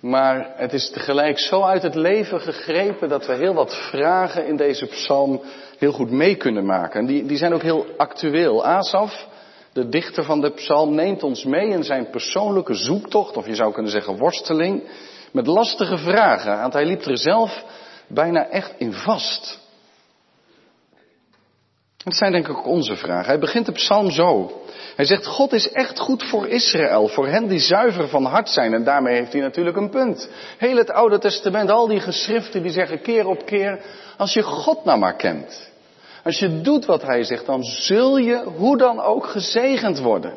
maar 0.00 0.52
het 0.56 0.72
is 0.72 0.90
tegelijk 0.90 1.38
zo 1.38 1.62
uit 1.62 1.82
het 1.82 1.94
leven 1.94 2.40
gegrepen 2.40 3.08
dat 3.08 3.26
we 3.26 3.34
heel 3.34 3.54
wat 3.54 3.74
vragen 3.74 4.46
in 4.46 4.56
deze 4.56 4.86
psalm 4.86 5.40
heel 5.78 5.92
goed 5.92 6.10
mee 6.10 6.36
kunnen 6.36 6.66
maken. 6.66 7.00
En 7.00 7.06
die, 7.06 7.26
die 7.26 7.36
zijn 7.36 7.54
ook 7.54 7.62
heel 7.62 7.86
actueel. 7.96 8.64
Asaf, 8.64 9.26
de 9.78 9.88
dichter 9.88 10.24
van 10.24 10.40
de 10.40 10.50
psalm, 10.50 10.94
neemt 10.94 11.22
ons 11.22 11.44
mee 11.44 11.68
in 11.68 11.84
zijn 11.84 12.10
persoonlijke 12.10 12.74
zoektocht, 12.74 13.36
of 13.36 13.46
je 13.46 13.54
zou 13.54 13.72
kunnen 13.72 13.90
zeggen 13.90 14.18
worsteling, 14.18 14.82
met 15.32 15.46
lastige 15.46 15.98
vragen. 15.98 16.60
Want 16.60 16.72
hij 16.72 16.86
liep 16.86 17.04
er 17.04 17.18
zelf 17.18 17.64
bijna 18.08 18.48
echt 18.48 18.74
in 18.78 18.92
vast. 18.92 19.58
Het 22.04 22.14
zijn 22.14 22.32
denk 22.32 22.48
ik 22.48 22.56
ook 22.56 22.66
onze 22.66 22.96
vragen. 22.96 23.26
Hij 23.26 23.38
begint 23.38 23.66
de 23.66 23.72
psalm 23.72 24.10
zo. 24.10 24.52
Hij 24.96 25.04
zegt, 25.04 25.26
God 25.26 25.52
is 25.52 25.72
echt 25.72 25.98
goed 25.98 26.22
voor 26.24 26.48
Israël, 26.48 27.08
voor 27.08 27.28
hen 27.28 27.48
die 27.48 27.58
zuiver 27.58 28.08
van 28.08 28.24
hart 28.24 28.48
zijn. 28.48 28.74
En 28.74 28.84
daarmee 28.84 29.14
heeft 29.14 29.32
hij 29.32 29.42
natuurlijk 29.42 29.76
een 29.76 29.90
punt. 29.90 30.28
Heel 30.58 30.76
het 30.76 30.90
Oude 30.90 31.18
Testament, 31.18 31.70
al 31.70 31.86
die 31.86 32.00
geschriften 32.00 32.62
die 32.62 32.72
zeggen 32.72 33.02
keer 33.02 33.26
op 33.26 33.46
keer, 33.46 33.80
als 34.16 34.32
je 34.32 34.42
God 34.42 34.84
nou 34.84 34.98
maar 34.98 35.16
kent. 35.16 35.67
Als 36.28 36.38
je 36.38 36.60
doet 36.60 36.84
wat 36.84 37.02
hij 37.02 37.24
zegt, 37.24 37.46
dan 37.46 37.62
zul 37.62 38.16
je 38.16 38.42
hoe 38.56 38.76
dan 38.76 39.00
ook 39.00 39.26
gezegend 39.26 39.98
worden. 39.98 40.32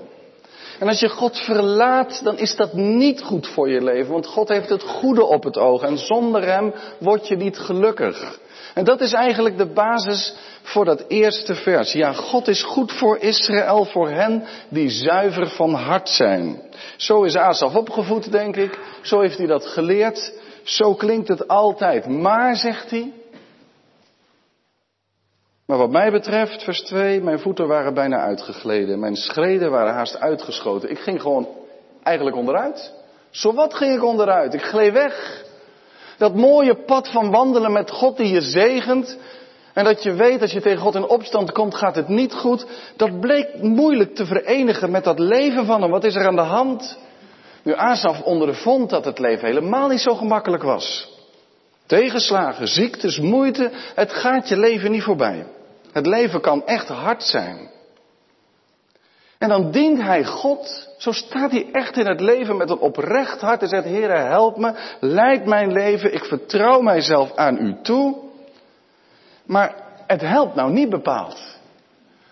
En 0.80 0.88
als 0.88 1.00
je 1.00 1.10
God 1.10 1.38
verlaat, 1.38 2.24
dan 2.24 2.38
is 2.38 2.56
dat 2.56 2.74
niet 2.74 3.22
goed 3.22 3.48
voor 3.48 3.70
je 3.70 3.84
leven, 3.84 4.12
want 4.12 4.28
God 4.28 4.50
heeft 4.50 4.70
het 4.70 4.84
goede 4.84 5.26
op 5.26 5.44
het 5.44 5.58
oog 5.58 5.82
en 5.82 5.98
zonder 5.98 6.46
Hem 6.46 6.74
word 7.00 7.28
je 7.28 7.36
niet 7.36 7.58
gelukkig. 7.58 8.40
En 8.74 8.84
dat 8.84 9.02
is 9.02 9.14
eigenlijk 9.14 9.58
de 9.58 9.74
basis 9.74 10.36
voor 10.62 10.86
dat 10.86 11.04
eerste 11.08 11.56
vers. 11.56 11.92
Ja, 11.92 12.14
God 12.14 12.48
is 12.48 12.64
goed 12.64 12.92
voor 12.92 13.18
Israël, 13.18 13.86
voor 13.86 14.10
hen 14.10 14.44
die 14.70 14.90
zuiver 14.90 15.48
van 15.48 15.74
hart 15.74 16.10
zijn. 16.10 16.62
Zo 16.98 17.24
is 17.24 17.36
Asaf 17.36 17.76
opgevoed, 17.76 18.32
denk 18.32 18.56
ik. 18.56 18.80
Zo 19.02 19.20
heeft 19.20 19.38
hij 19.38 19.48
dat 19.48 19.66
geleerd. 19.66 20.34
Zo 20.64 20.94
klinkt 20.94 21.28
het 21.28 21.48
altijd. 21.48 22.08
Maar, 22.08 22.56
zegt 22.56 22.90
hij. 22.90 23.12
Maar 25.72 25.80
wat 25.80 25.92
mij 25.92 26.12
betreft, 26.12 26.64
vers 26.64 26.82
2, 26.82 27.22
mijn 27.22 27.40
voeten 27.40 27.68
waren 27.68 27.94
bijna 27.94 28.18
uitgegleden. 28.18 29.00
Mijn 29.00 29.16
schreden 29.16 29.72
waren 29.72 29.94
haast 29.94 30.20
uitgeschoten. 30.20 30.90
Ik 30.90 31.00
ging 31.00 31.22
gewoon 31.22 31.48
eigenlijk 32.04 32.36
onderuit. 32.36 32.94
Zo 33.30 33.54
wat 33.54 33.74
ging 33.74 33.96
ik 33.96 34.04
onderuit? 34.04 34.54
Ik 34.54 34.62
gleed 34.62 34.94
weg. 34.94 35.44
Dat 36.18 36.36
mooie 36.36 36.76
pad 36.76 37.08
van 37.08 37.32
wandelen 37.32 37.72
met 37.72 37.92
God 37.92 38.18
die 38.18 38.34
je 38.34 38.42
zegent. 38.42 39.18
En 39.74 39.84
dat 39.84 40.04
je 40.04 40.14
weet, 40.14 40.42
als 40.42 40.52
je 40.52 40.62
tegen 40.62 40.82
God 40.82 40.96
in 40.96 41.08
opstand 41.08 41.52
komt, 41.52 41.76
gaat 41.76 41.96
het 41.96 42.08
niet 42.08 42.34
goed. 42.34 42.66
Dat 42.96 43.20
bleek 43.20 43.62
moeilijk 43.62 44.16
te 44.16 44.26
verenigen 44.26 44.92
met 44.92 45.04
dat 45.04 45.20
leven 45.20 45.66
van 45.66 45.82
hem. 45.82 45.92
Wat 45.92 46.04
is 46.04 46.16
er 46.16 46.28
aan 46.28 46.36
de 46.36 46.42
hand? 46.42 46.98
Nu 47.64 47.74
Asaf 47.74 48.22
ondervond 48.22 48.90
dat 48.90 49.06
het 49.06 49.20
leven 49.20 49.48
helemaal 49.48 49.88
niet 49.88 50.02
zo 50.02 50.16
gemakkelijk 50.16 50.64
was. 50.64 51.10
Tegenslagen, 51.86 52.68
ziektes, 52.68 53.20
moeite, 53.20 53.72
het 53.96 54.12
gaat 54.14 54.50
je 54.50 54.58
leven 54.58 54.92
niet 54.92 55.04
voorbij. 55.04 55.46
Het 55.92 56.06
leven 56.06 56.42
kan 56.42 56.66
echt 56.66 56.88
hard 56.88 57.24
zijn. 57.24 57.70
En 59.38 59.50
dan 59.50 59.72
dient 59.72 60.02
hij 60.02 60.26
God, 60.26 60.90
zo 60.98 61.12
staat 61.12 61.52
hij 61.52 61.70
echt 61.72 61.98
in 61.98 62.08
het 62.08 62.20
leven 62.20 62.58
met 62.58 62.70
een 62.70 62.80
oprecht 62.80 63.42
hart 63.42 63.62
en 63.62 63.68
zegt, 63.68 63.84
Heere 63.84 64.18
help 64.18 64.58
me, 64.58 64.74
leid 65.00 65.46
mijn 65.46 65.72
leven, 65.72 66.14
ik 66.14 66.26
vertrouw 66.26 66.82
mijzelf 66.82 67.36
aan 67.36 67.58
u 67.58 67.76
toe. 67.82 68.18
Maar 69.46 69.76
het 70.08 70.22
helpt 70.22 70.56
nou 70.56 70.72
niet 70.72 70.90
bepaald. 70.90 71.60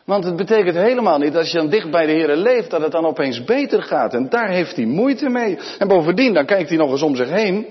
Want 0.05 0.23
het 0.23 0.35
betekent 0.35 0.75
helemaal 0.75 1.17
niet, 1.17 1.35
als 1.35 1.51
je 1.51 1.57
dan 1.57 1.69
dicht 1.69 1.91
bij 1.91 2.05
de 2.05 2.11
Heer 2.11 2.35
leeft, 2.35 2.69
dat 2.69 2.81
het 2.81 2.91
dan 2.91 3.05
opeens 3.05 3.43
beter 3.43 3.83
gaat. 3.83 4.13
En 4.13 4.29
daar 4.29 4.49
heeft 4.49 4.75
hij 4.75 4.85
moeite 4.85 5.29
mee. 5.29 5.59
En 5.79 5.87
bovendien, 5.87 6.33
dan 6.33 6.45
kijkt 6.45 6.69
hij 6.69 6.77
nog 6.77 6.91
eens 6.91 7.01
om 7.01 7.15
zich 7.15 7.29
heen. 7.29 7.67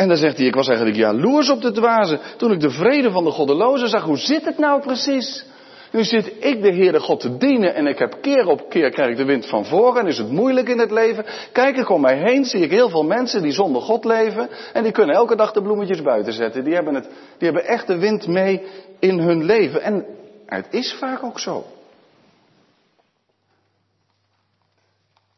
En 0.00 0.08
dan 0.08 0.16
zegt 0.16 0.36
hij, 0.36 0.46
ik 0.46 0.54
was 0.54 0.68
eigenlijk 0.68 0.98
jaloers 0.98 1.50
op 1.50 1.60
de 1.60 1.72
dwazen. 1.72 2.20
Toen 2.36 2.52
ik 2.52 2.60
de 2.60 2.70
vrede 2.70 3.10
van 3.10 3.24
de 3.24 3.30
goddelozen 3.30 3.88
zag, 3.88 4.04
hoe 4.04 4.16
zit 4.16 4.44
het 4.44 4.58
nou 4.58 4.80
precies? 4.80 5.44
Nu 5.92 6.04
zit 6.04 6.32
ik 6.38 6.62
de 6.62 6.72
Heere 6.72 7.00
God 7.00 7.20
te 7.20 7.36
dienen 7.36 7.74
en 7.74 7.86
ik 7.86 7.98
heb 7.98 8.18
keer 8.20 8.46
op 8.46 8.68
keer 8.68 8.90
krijg 8.90 9.10
ik 9.10 9.16
de 9.16 9.24
wind 9.24 9.46
van 9.46 9.64
voren 9.64 10.00
en 10.00 10.06
is 10.06 10.18
het 10.18 10.30
moeilijk 10.30 10.68
in 10.68 10.78
het 10.78 10.90
leven. 10.90 11.24
Kijk 11.52 11.76
ik 11.76 11.88
om 11.88 12.00
mij 12.00 12.16
heen, 12.18 12.44
zie 12.44 12.60
ik 12.60 12.70
heel 12.70 12.88
veel 12.88 13.02
mensen 13.02 13.42
die 13.42 13.52
zonder 13.52 13.82
God 13.82 14.04
leven 14.04 14.48
en 14.72 14.82
die 14.82 14.92
kunnen 14.92 15.14
elke 15.14 15.36
dag 15.36 15.52
de 15.52 15.62
bloemetjes 15.62 16.02
buiten 16.02 16.32
zetten. 16.32 16.64
Die 16.64 16.74
hebben, 16.74 16.94
het, 16.94 17.04
die 17.38 17.48
hebben 17.48 17.66
echt 17.66 17.86
de 17.86 17.98
wind 17.98 18.26
mee 18.26 18.62
in 18.98 19.18
hun 19.18 19.44
leven. 19.44 19.82
En 19.82 20.06
het 20.46 20.66
is 20.70 20.96
vaak 20.98 21.22
ook 21.22 21.38
zo. 21.38 21.64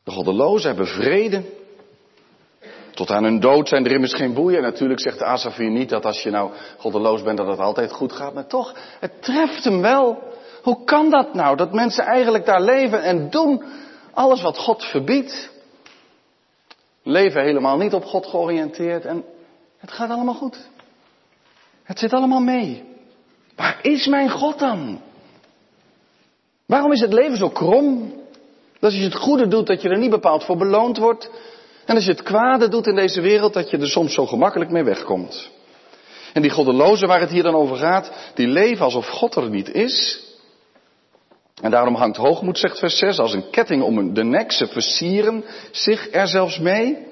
De 0.05 0.11
goddelozen 0.11 0.69
hebben 0.69 0.87
vrede. 0.87 1.43
Tot 2.95 3.11
aan 3.11 3.25
hun 3.25 3.41
dood 3.41 3.69
zijn 3.69 3.85
er 3.85 3.93
immers 3.93 4.15
geen 4.15 4.35
boeien. 4.35 4.57
En 4.57 4.63
natuurlijk 4.63 5.01
zegt 5.01 5.23
Asaf 5.23 5.57
hier 5.57 5.71
niet 5.71 5.89
dat 5.89 6.05
als 6.05 6.23
je 6.23 6.31
nou 6.31 6.51
goddeloos 6.79 7.23
bent 7.23 7.39
dat 7.39 7.47
het 7.47 7.59
altijd 7.59 7.93
goed 7.93 8.13
gaat. 8.13 8.35
Maar 8.35 8.47
toch, 8.47 8.75
het 9.01 9.23
treft 9.23 9.65
hem 9.65 9.81
wel. 9.81 10.19
Hoe 10.63 10.85
kan 10.85 11.11
dat 11.11 11.35
nou? 11.35 11.57
Dat 11.57 11.73
mensen 11.73 12.05
eigenlijk 12.05 12.47
daar 12.47 12.63
leven 12.63 13.03
en 13.03 13.31
doen 13.31 13.63
alles 14.13 14.43
wat 14.43 14.59
God 14.59 14.85
verbiedt. 14.85 15.51
Leven 17.03 17.43
helemaal 17.43 17.77
niet 17.77 17.95
op 17.95 18.05
God 18.05 18.27
georiënteerd 18.27 19.05
en 19.05 19.25
het 19.79 19.93
gaat 19.93 20.11
allemaal 20.11 20.35
goed. 20.35 20.59
Het 21.83 21.99
zit 21.99 22.13
allemaal 22.13 22.41
mee. 22.41 22.85
Waar 23.57 23.79
is 23.83 24.07
mijn 24.07 24.31
God 24.31 24.59
dan? 24.59 25.01
Waarom 26.67 26.93
is 26.93 27.01
het 27.01 27.13
leven 27.13 27.37
zo 27.37 27.49
krom? 27.49 28.13
Dat 28.73 28.91
als 28.91 28.95
je 28.95 29.05
het 29.05 29.15
goede 29.15 29.49
doet, 29.49 29.67
dat 29.67 29.83
je 29.83 29.89
er 29.89 29.99
niet 29.99 30.11
bepaald 30.11 30.45
voor 30.45 30.57
beloond 30.57 30.99
wordt. 30.99 31.31
En 31.85 31.95
als 31.95 32.05
je 32.05 32.11
het 32.11 32.23
kwade 32.23 32.69
doet 32.69 32.87
in 32.87 32.95
deze 32.95 33.21
wereld, 33.21 33.53
dat 33.53 33.71
je 33.71 33.79
er 33.79 33.89
soms 33.89 34.15
zo 34.15 34.27
gemakkelijk 34.27 34.71
mee 34.71 34.85
wegkomt. 34.85 35.51
En 36.33 36.43
die 36.43 36.51
goddelozen 36.51 37.09
waar 37.09 37.21
het 37.21 37.31
hier 37.31 37.43
dan 37.43 37.55
over 37.55 37.77
gaat, 37.77 38.13
die 38.35 38.47
leven 38.47 38.85
alsof 38.85 39.09
God 39.09 39.35
er 39.35 39.51
niet 39.51 39.75
is. 39.75 40.21
En 41.61 41.71
daarom 41.71 41.95
hangt 41.95 42.17
hoogmoed, 42.17 42.59
zegt 42.59 42.79
vers 42.79 42.99
6, 42.99 43.19
als 43.19 43.33
een 43.33 43.51
ketting 43.51 43.83
om 43.83 44.15
de 44.15 44.25
nek. 44.25 44.53
Ze 44.53 44.67
versieren 44.67 45.45
zich 45.71 46.13
er 46.13 46.29
zelfs 46.29 46.59
mee. 46.59 47.07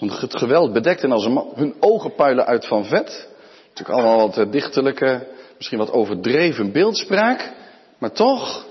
Het 0.00 0.36
geweld 0.36 0.72
bedekt 0.72 1.02
en 1.02 1.12
als 1.12 1.24
hun 1.54 1.74
ogen 1.80 2.14
puilen 2.14 2.46
uit 2.46 2.66
van 2.66 2.84
vet. 2.84 3.28
Natuurlijk 3.68 3.98
allemaal 3.98 4.26
wat 4.26 4.38
eh, 4.38 4.50
dichterlijke, 4.50 5.26
misschien 5.56 5.78
wat 5.78 5.92
overdreven 5.92 6.72
beeldspraak. 6.72 7.52
Maar 7.98 8.12
toch, 8.12 8.66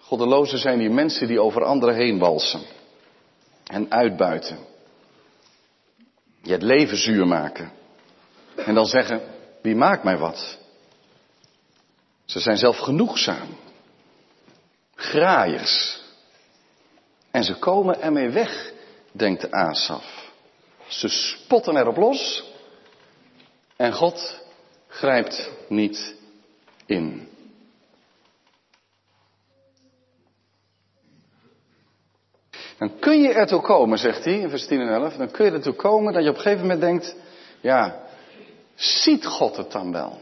goddelozen 0.00 0.58
zijn 0.58 0.78
die 0.78 0.90
mensen 0.90 1.26
die 1.26 1.40
over 1.40 1.64
anderen 1.64 1.94
heen 1.94 2.18
walsen. 2.18 2.60
En 3.66 3.90
uitbuiten. 3.90 4.58
Je 6.42 6.52
het 6.52 6.62
leven 6.62 6.96
zuur 6.96 7.26
maken. 7.26 7.72
En 8.56 8.74
dan 8.74 8.86
zeggen, 8.86 9.20
wie 9.62 9.76
maakt 9.76 10.04
mij 10.04 10.16
wat? 10.16 10.58
Ze 12.24 12.40
zijn 12.40 12.56
zelf 12.56 12.78
genoegzaam. 12.78 13.48
Graaiers. 14.94 16.00
En 17.30 17.44
ze 17.44 17.54
komen 17.54 18.00
ermee 18.00 18.28
weg, 18.28 18.72
denkt 19.12 19.50
Asaf. 19.50 20.32
Ze 20.86 21.08
spotten 21.08 21.76
erop 21.76 21.96
los. 21.96 22.44
En 23.76 23.92
God 23.92 24.40
grijpt 24.88 25.50
niet 25.68 26.14
in. 26.86 27.28
Dan 32.78 32.98
kun 32.98 33.20
je 33.20 33.32
ertoe 33.32 33.60
komen, 33.60 33.98
zegt 33.98 34.24
hij 34.24 34.38
in 34.38 34.50
vers 34.50 34.66
10 34.66 34.80
en 34.80 34.88
11. 34.88 35.14
Dan 35.14 35.30
kun 35.30 35.44
je 35.44 35.50
ertoe 35.50 35.74
komen 35.74 36.12
dat 36.12 36.22
je 36.22 36.28
op 36.28 36.36
een 36.36 36.42
gegeven 36.42 36.62
moment 36.62 36.80
denkt: 36.80 37.16
ja, 37.60 37.96
ziet 38.74 39.26
God 39.26 39.56
het 39.56 39.72
dan 39.72 39.92
wel? 39.92 40.18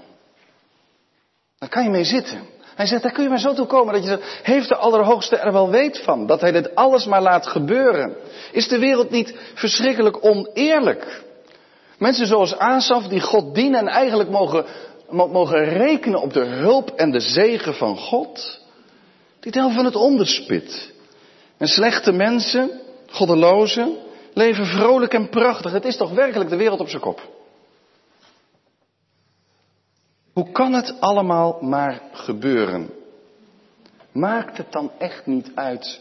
Daar 1.59 1.69
kan 1.69 1.83
je 1.83 1.91
mee 1.91 2.05
zitten. 2.05 2.53
Hij 2.75 2.87
zegt, 2.87 3.03
daar 3.03 3.13
kun 3.13 3.23
je 3.23 3.29
maar 3.29 3.39
zo 3.39 3.55
toe 3.55 3.67
komen 3.67 3.95
dat 3.95 4.03
je 4.03 4.09
zegt, 4.09 4.41
heeft 4.43 4.69
de 4.69 4.77
Allerhoogste 4.77 5.37
er 5.37 5.53
wel 5.53 5.71
weet 5.71 6.03
van? 6.03 6.27
Dat 6.27 6.41
hij 6.41 6.53
dit 6.53 6.75
alles 6.75 7.07
maar 7.07 7.23
laat 7.23 7.47
gebeuren? 7.47 8.17
Is 8.53 8.69
de 8.69 8.79
wereld 8.79 9.11
niet 9.11 9.35
verschrikkelijk 9.55 10.25
oneerlijk? 10.25 11.23
Mensen 11.99 12.27
zoals 12.27 12.57
Asaf 12.57 13.07
die 13.07 13.21
God 13.21 13.55
dienen 13.55 13.81
en 13.81 13.89
eigenlijk 13.89 14.31
mogen, 14.31 14.65
mogen 15.11 15.65
rekenen 15.65 16.21
op 16.21 16.33
de 16.33 16.45
hulp 16.45 16.91
en 16.91 17.11
de 17.11 17.21
zegen 17.21 17.75
van 17.75 17.97
God. 17.97 18.61
Die 19.41 19.53
delven 19.53 19.75
van 19.75 19.85
het 19.85 19.97
onderspit. 19.97 20.93
En 21.65 21.71
slechte 21.71 22.13
mensen, 22.13 22.81
goddelozen, 23.07 23.97
leven 24.33 24.67
vrolijk 24.67 25.15
en 25.15 25.29
prachtig. 25.29 25.73
Het 25.73 25.85
is 25.85 25.97
toch 25.97 26.13
werkelijk 26.13 26.51
de 26.51 26.57
wereld 26.57 26.81
op 26.81 26.89
zijn 26.89 27.03
kop. 27.03 27.21
Hoe 30.33 30.51
kan 30.53 30.73
het 30.73 30.95
allemaal 31.01 31.59
maar 31.61 32.03
gebeuren? 32.13 32.91
Maakt 34.13 34.57
het 34.57 34.73
dan 34.73 34.91
echt 34.99 35.27
niet 35.27 35.51
uit 35.55 36.01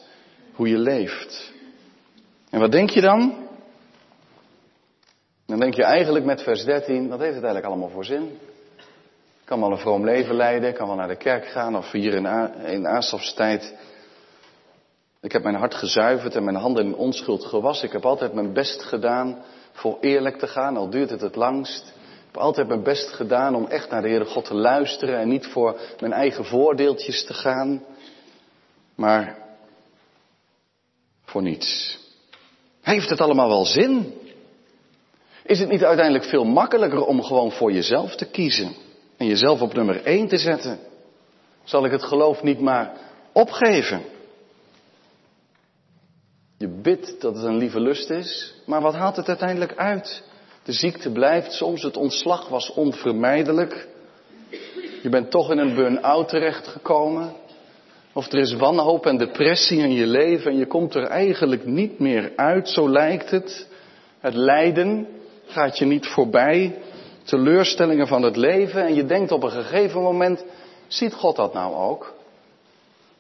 hoe 0.54 0.70
je 0.70 0.78
leeft? 0.78 1.52
En 2.50 2.60
wat 2.60 2.72
denk 2.72 2.90
je 2.90 3.02
dan? 3.02 3.48
Dan 5.46 5.60
denk 5.60 5.74
je 5.74 5.84
eigenlijk 5.84 6.26
met 6.26 6.42
vers 6.42 6.64
13, 6.64 7.10
wat 7.10 7.20
heeft 7.20 7.36
het 7.36 7.44
eigenlijk 7.44 7.74
allemaal 7.74 7.94
voor 7.94 8.06
zin? 8.06 8.38
Kan 9.44 9.60
wel 9.60 9.72
een 9.72 9.78
vroom 9.78 10.06
leven 10.06 10.36
leiden, 10.36 10.74
kan 10.74 10.88
wel 10.88 10.96
naar 10.96 11.08
de 11.08 11.18
kerk 11.18 11.46
gaan 11.46 11.78
of 11.78 11.92
hier 11.92 12.14
in, 12.66 12.88
aanstapstijd. 12.88 13.92
Ik 15.24 15.32
heb 15.32 15.44
mijn 15.44 15.56
hart 15.56 15.76
gezuiverd 15.76 16.36
en 16.36 16.44
mijn 16.44 16.56
handen 16.56 16.86
in 16.86 16.96
onschuld 16.96 17.46
gewassen. 17.46 17.88
Ik 17.88 17.94
heb 17.94 18.06
altijd 18.06 18.34
mijn 18.34 18.54
best 18.54 18.82
gedaan 18.82 19.44
voor 19.72 19.98
eerlijk 20.02 20.38
te 20.38 20.48
gaan, 20.48 20.78
al 20.78 20.90
duurt 20.90 21.10
het 21.10 21.22
het 21.22 21.36
langst. 21.36 21.88
Ik 21.88 22.30
heb 22.32 22.38
altijd 22.38 22.68
mijn 22.68 22.84
best 22.84 23.10
gedaan 23.10 23.56
om 23.56 23.68
echt 23.68 23.90
naar 23.90 24.02
de 24.02 24.08
Heere 24.08 24.26
God 24.26 24.46
te 24.46 24.54
luisteren 24.54 25.20
en 25.20 25.28
niet 25.28 25.46
voor 25.46 25.80
mijn 26.00 26.14
eigen 26.14 26.46
voordeeltjes 26.46 27.26
te 27.26 27.34
gaan. 27.34 27.84
Maar 28.96 29.38
voor 31.26 31.42
niets. 31.42 32.00
Heeft 32.82 33.10
het 33.10 33.22
allemaal 33.22 33.50
wel 33.50 33.66
zin? 33.66 34.14
Is 35.44 35.60
het 35.60 35.70
niet 35.70 35.84
uiteindelijk 35.84 36.26
veel 36.26 36.46
makkelijker 36.46 37.06
om 37.06 37.24
gewoon 37.24 37.52
voor 37.52 37.72
jezelf 37.72 38.16
te 38.16 38.26
kiezen 38.26 38.76
en 39.18 39.26
jezelf 39.26 39.62
op 39.62 39.74
nummer 39.74 40.04
1 40.04 40.28
te 40.28 40.38
zetten? 40.38 40.80
Zal 41.64 41.86
ik 41.86 41.92
het 41.92 42.04
geloof 42.04 42.44
niet 42.44 42.60
maar 42.60 42.92
opgeven? 43.32 44.13
Je 46.64 46.70
bidt 46.82 47.22
dat 47.22 47.36
het 47.36 47.44
een 47.44 47.58
lieve 47.58 47.80
lust 47.80 48.10
is, 48.10 48.54
maar 48.66 48.82
wat 48.82 48.94
haalt 48.94 49.16
het 49.16 49.28
uiteindelijk 49.28 49.76
uit? 49.76 50.24
De 50.64 50.72
ziekte 50.72 51.12
blijft 51.12 51.52
soms, 51.52 51.84
het 51.84 51.98
ontslag 51.98 52.48
was 52.48 52.74
onvermijdelijk. 52.74 53.88
Je 55.02 55.10
bent 55.10 55.32
toch 55.32 55.52
in 55.52 55.58
een 55.58 55.76
burn-out 55.76 56.30
terechtgekomen. 56.30 57.34
Of 58.14 58.32
er 58.32 58.40
is 58.40 58.54
wanhoop 58.54 59.06
en 59.06 59.18
depressie 59.18 59.80
in 59.80 59.92
je 59.92 60.08
leven 60.08 60.52
en 60.52 60.58
je 60.58 60.68
komt 60.68 60.96
er 60.96 61.04
eigenlijk 61.04 61.66
niet 61.66 62.00
meer 62.00 62.32
uit, 62.36 62.70
zo 62.70 62.90
lijkt 62.90 63.32
het. 63.32 63.68
Het 64.20 64.34
lijden 64.34 65.08
gaat 65.46 65.78
je 65.78 65.86
niet 65.86 66.08
voorbij. 66.08 66.78
Teleurstellingen 67.24 68.08
van 68.08 68.22
het 68.22 68.36
leven 68.36 68.86
en 68.86 68.96
je 68.96 69.06
denkt 69.06 69.32
op 69.32 69.44
een 69.44 69.52
gegeven 69.52 70.02
moment, 70.02 70.44
ziet 70.88 71.14
God 71.14 71.36
dat 71.36 71.54
nou 71.54 71.76
ook? 71.76 72.14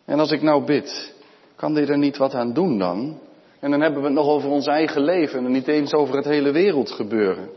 En 0.06 0.20
als 0.20 0.32
ik 0.32 0.42
nou 0.42 0.66
bid, 0.66 1.14
kan 1.56 1.76
hij 1.76 1.88
er 1.88 1.98
niet 1.98 2.18
wat 2.18 2.34
aan 2.34 2.54
doen 2.54 2.78
dan? 2.78 3.20
En 3.64 3.72
dan 3.72 3.82
hebben 3.82 4.02
we 4.02 4.08
het 4.08 4.16
nog 4.16 4.28
over 4.28 4.50
ons 4.50 4.68
eigen 4.68 5.02
leven 5.02 5.46
en 5.46 5.52
niet 5.52 5.68
eens 5.68 5.94
over 5.94 6.16
het 6.16 6.26
hele 6.26 6.52
wereldgebeuren. 6.52 7.50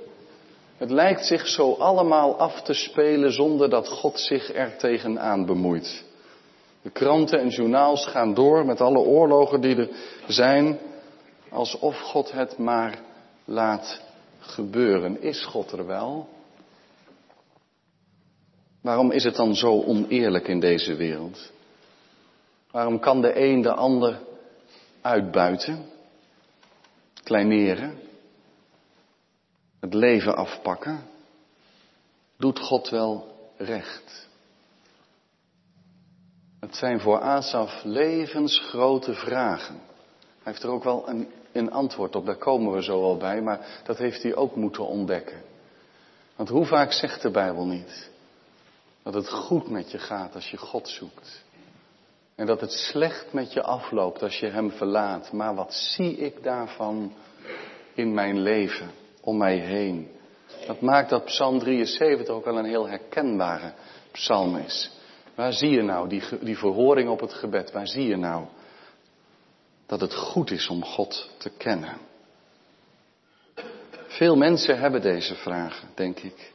Het 0.77 0.91
lijkt 0.91 1.27
zich 1.27 1.47
zo 1.47 1.73
allemaal 1.73 2.37
af 2.37 2.63
te 2.63 2.73
spelen 2.73 3.33
zonder 3.33 3.71
dat 3.71 3.89
God 3.89 4.21
zich 4.21 4.55
er 4.55 4.77
tegenaan 4.77 5.47
bemoeit. 5.47 6.05
De 6.83 6.91
kranten 6.91 7.39
en 7.39 7.49
journaals 7.49 8.07
gaan 8.07 8.35
door 8.35 8.67
met 8.67 8.81
alle 8.81 8.99
oorlogen 8.99 9.61
die 9.61 9.77
er 9.77 9.89
zijn, 10.27 10.79
alsof 11.51 12.01
God 12.01 12.33
het 12.33 12.59
maar 12.59 12.99
laat 13.45 14.01
gebeuren. 14.39 15.23
Is 15.23 15.45
God 15.45 15.73
er 15.73 15.87
wel? 15.87 16.29
Waarom 18.83 19.11
is 19.11 19.25
het 19.25 19.37
dan 19.37 19.55
zo 19.55 19.83
oneerlijk 19.83 20.49
in 20.49 20.61
deze 20.61 20.95
wereld? 20.95 21.53
Waarom 22.71 23.01
kan 23.01 23.21
de 23.21 23.41
een 23.41 23.63
de 23.63 23.75
ander 23.75 24.19
uitbuiten, 25.01 25.95
kleineren, 27.27 27.99
het 29.81 29.95
leven 29.95 30.37
afpakken? 30.37 31.07
Doet 32.37 32.59
God 32.59 32.89
wel 32.89 33.35
recht? 33.57 34.29
Het 36.61 36.77
zijn 36.77 37.01
voor 37.01 37.21
Asaf 37.21 37.85
levensgrote 37.85 39.15
vragen. 39.15 39.75
Hij 40.43 40.53
heeft 40.53 40.63
er 40.63 40.71
ook 40.71 40.85
wel 40.85 41.09
een, 41.09 41.29
een 41.53 41.73
antwoord 41.73 42.17
op, 42.17 42.27
daar 42.27 42.37
komen 42.37 42.73
we 42.73 42.83
zo 42.83 43.01
wel 43.01 43.17
bij, 43.17 43.43
maar 43.43 43.81
dat 43.85 43.99
heeft 43.99 44.23
hij 44.23 44.35
ook 44.35 44.57
moeten 44.57 44.87
ontdekken. 44.87 45.43
Want 46.37 46.49
hoe 46.49 46.67
vaak 46.67 46.93
zegt 46.93 47.23
de 47.23 47.31
Bijbel 47.31 47.67
niet 47.67 48.11
dat 49.03 49.15
het 49.15 49.29
goed 49.29 49.69
met 49.69 49.91
je 49.91 49.99
gaat 49.99 50.35
als 50.35 50.51
je 50.51 50.57
God 50.57 50.89
zoekt? 50.89 51.45
En 52.37 52.47
dat 52.47 52.61
het 52.61 52.73
slecht 52.73 53.33
met 53.33 53.53
je 53.53 53.63
afloopt 53.63 54.23
als 54.23 54.39
je 54.39 54.47
Hem 54.47 54.71
verlaat. 54.71 55.33
Maar 55.33 55.55
wat 55.55 55.75
zie 55.75 56.17
ik 56.17 56.43
daarvan 56.43 57.13
in 57.95 58.15
mijn 58.15 58.41
leven, 58.41 58.91
om 59.21 59.37
mij 59.37 59.57
heen? 59.57 60.11
Dat 60.67 60.81
maakt 60.81 61.11
dat 61.11 61.25
Psalm 61.25 61.59
73 61.59 62.35
ook 62.35 62.45
wel 62.45 62.59
een 62.59 62.65
heel 62.65 62.89
herkenbare 62.89 63.73
psalm 64.13 64.57
is. 64.57 64.91
Waar 65.35 65.53
zie 65.53 65.71
je 65.71 65.83
nou 65.83 66.09
die, 66.09 66.23
die 66.41 66.59
verhoring 66.59 67.09
op 67.09 67.21
het 67.21 67.33
gebed? 67.33 67.73
Waar 67.73 67.87
zie 67.87 68.07
je 68.07 68.17
nou 68.17 68.45
dat 69.87 70.01
het 70.01 70.15
goed 70.15 70.51
is 70.51 70.69
om 70.69 70.85
God 70.85 71.31
te 71.39 71.51
kennen? 71.51 71.99
Veel 74.07 74.37
mensen 74.37 74.79
hebben 74.79 75.03
deze 75.03 75.35
vragen, 75.35 75.89
denk 75.95 76.19
ik. 76.19 76.53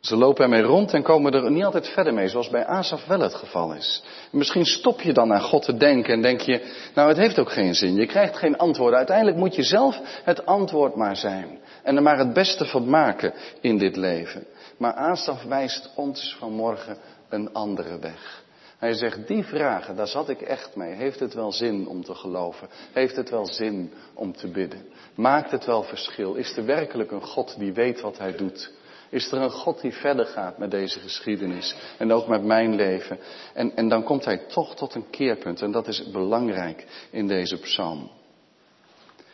Ze 0.00 0.16
lopen 0.16 0.44
ermee 0.44 0.62
rond 0.62 0.92
en 0.92 1.02
komen 1.02 1.32
er 1.32 1.50
niet 1.50 1.64
altijd 1.64 1.88
verder 1.88 2.14
mee, 2.14 2.28
zoals 2.28 2.48
bij 2.48 2.66
Asaf 2.66 3.06
wel 3.06 3.20
het 3.20 3.34
geval 3.34 3.74
is. 3.74 4.02
misschien 4.30 4.64
stop 4.64 5.00
je 5.00 5.12
dan 5.12 5.32
aan 5.32 5.42
God 5.42 5.62
te 5.62 5.76
denken 5.76 6.14
en 6.14 6.22
denk 6.22 6.40
je, 6.40 6.74
nou 6.94 7.08
het 7.08 7.16
heeft 7.16 7.38
ook 7.38 7.52
geen 7.52 7.74
zin, 7.74 7.94
je 7.94 8.06
krijgt 8.06 8.36
geen 8.36 8.56
antwoorden. 8.56 8.96
Uiteindelijk 8.98 9.36
moet 9.36 9.54
je 9.54 9.62
zelf 9.62 10.00
het 10.24 10.46
antwoord 10.46 10.94
maar 10.94 11.16
zijn 11.16 11.58
en 11.82 11.96
er 11.96 12.02
maar 12.02 12.18
het 12.18 12.32
beste 12.32 12.64
van 12.64 12.88
maken 12.88 13.34
in 13.60 13.78
dit 13.78 13.96
leven. 13.96 14.46
Maar 14.76 14.92
Asaf 14.92 15.42
wijst 15.42 15.90
ons 15.94 16.36
vanmorgen 16.38 16.96
een 17.28 17.52
andere 17.52 17.98
weg. 17.98 18.46
Hij 18.78 18.92
zegt, 18.94 19.26
die 19.26 19.44
vragen, 19.44 19.96
daar 19.96 20.06
zat 20.06 20.28
ik 20.28 20.40
echt 20.40 20.76
mee. 20.76 20.92
Heeft 20.92 21.20
het 21.20 21.34
wel 21.34 21.52
zin 21.52 21.88
om 21.88 22.04
te 22.04 22.14
geloven? 22.14 22.68
Heeft 22.92 23.16
het 23.16 23.30
wel 23.30 23.46
zin 23.46 23.92
om 24.14 24.36
te 24.36 24.48
bidden? 24.48 24.82
Maakt 25.14 25.50
het 25.50 25.64
wel 25.64 25.82
verschil? 25.82 26.34
Is 26.34 26.56
er 26.56 26.64
werkelijk 26.64 27.10
een 27.10 27.22
God 27.22 27.58
die 27.58 27.72
weet 27.72 28.00
wat 28.00 28.18
hij 28.18 28.36
doet? 28.36 28.70
Is 29.10 29.32
er 29.32 29.40
een 29.40 29.50
God 29.50 29.80
die 29.80 29.92
verder 29.92 30.26
gaat 30.26 30.58
met 30.58 30.70
deze 30.70 31.00
geschiedenis 31.00 31.76
en 31.98 32.12
ook 32.12 32.26
met 32.26 32.44
mijn 32.44 32.74
leven? 32.74 33.18
En, 33.54 33.76
en 33.76 33.88
dan 33.88 34.02
komt 34.02 34.24
hij 34.24 34.38
toch 34.38 34.74
tot 34.74 34.94
een 34.94 35.10
keerpunt 35.10 35.62
en 35.62 35.70
dat 35.70 35.88
is 35.88 36.10
belangrijk 36.10 36.86
in 37.10 37.26
deze 37.26 37.58
psalm. 37.58 38.10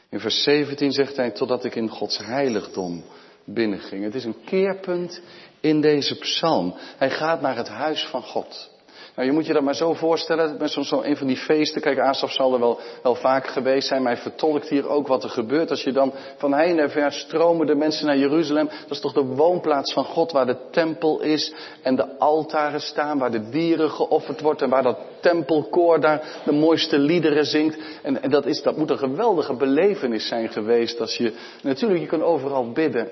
In 0.09 0.21
vers 0.21 0.43
17 0.43 0.93
zegt 0.93 1.17
hij, 1.17 1.31
totdat 1.31 1.65
ik 1.65 1.75
in 1.75 1.89
Gods 1.89 2.19
heiligdom 2.19 3.05
binnenging. 3.45 4.05
Het 4.05 4.15
is 4.15 4.25
een 4.25 4.45
keerpunt 4.45 5.21
in 5.61 5.81
deze 5.81 6.19
psalm. 6.19 6.75
Hij 6.97 7.11
gaat 7.11 7.41
naar 7.41 7.57
het 7.57 7.69
huis 7.69 8.07
van 8.07 8.23
God. 8.23 8.74
Nou, 9.15 9.29
je 9.29 9.35
moet 9.35 9.47
je 9.47 9.53
dat 9.53 9.63
maar 9.63 9.75
zo 9.75 9.95
voorstellen, 9.95 10.57
met 10.59 10.71
zo'n 10.71 10.85
zo 10.85 11.03
een 11.03 11.17
van 11.17 11.27
die 11.27 11.37
feesten. 11.37 11.81
Kijk, 11.81 11.99
Asaf 11.99 12.33
zal 12.33 12.53
er 12.53 12.61
wel, 12.61 12.79
wel 13.03 13.15
vaak 13.15 13.47
geweest 13.47 13.89
zijn, 13.89 14.03
maar 14.03 14.13
hij 14.13 14.23
vertolkt 14.23 14.69
hier 14.69 14.89
ook 14.89 15.07
wat 15.07 15.25
er 15.25 15.31
gebeurt. 15.31 15.71
Als 15.71 15.83
je 15.83 15.93
dan 15.93 16.13
van 16.37 16.55
heen 16.55 16.79
en 16.79 17.13
stromen 17.13 17.67
de 17.67 17.75
mensen 17.75 18.07
naar 18.07 18.17
Jeruzalem. 18.17 18.67
Dat 18.67 18.91
is 18.91 19.01
toch 19.01 19.13
de 19.13 19.25
woonplaats 19.25 19.93
van 19.93 20.05
God, 20.05 20.33
waar 20.33 20.47
de 20.47 20.57
tempel 20.71 21.21
is 21.21 21.55
en 21.83 21.97
de 21.97 22.19
altaren 22.19 22.81
staan, 22.81 23.19
waar 23.19 23.31
de 23.31 23.49
dieren 23.49 23.91
geofferd 23.91 24.41
wordt 24.41 24.63
en 24.63 24.71
waar 24.71 24.83
dat 24.83 24.99
tempelkoor 25.21 26.01
daar 26.01 26.41
de 26.45 26.53
mooiste 26.53 26.99
liederen 26.99 27.45
zingt. 27.45 27.79
En, 28.03 28.23
en 28.23 28.31
dat, 28.31 28.47
is, 28.47 28.63
dat 28.63 28.77
moet 28.77 28.91
een 28.91 28.99
geweldige 28.99 29.55
belevenis 29.55 30.29
zijn 30.29 30.49
geweest. 30.49 31.01
Als 31.01 31.17
je, 31.17 31.35
natuurlijk, 31.63 32.01
je 32.01 32.07
kunt 32.07 32.23
overal 32.23 32.73
bidden. 32.73 33.09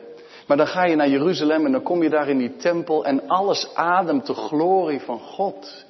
Maar 0.46 0.56
dan 0.56 0.66
ga 0.66 0.84
je 0.84 0.96
naar 0.96 1.08
Jeruzalem 1.08 1.66
en 1.66 1.72
dan 1.72 1.82
kom 1.82 2.02
je 2.02 2.10
daar 2.10 2.28
in 2.28 2.38
die 2.38 2.56
tempel 2.56 3.04
en 3.04 3.28
alles 3.28 3.74
ademt 3.74 4.26
de 4.26 4.34
glorie 4.34 5.00
van 5.00 5.18
God. 5.18 5.84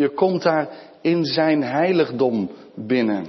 Je 0.00 0.08
komt 0.08 0.42
daar 0.42 0.68
in 1.00 1.24
zijn 1.24 1.62
heiligdom 1.62 2.50
binnen. 2.74 3.26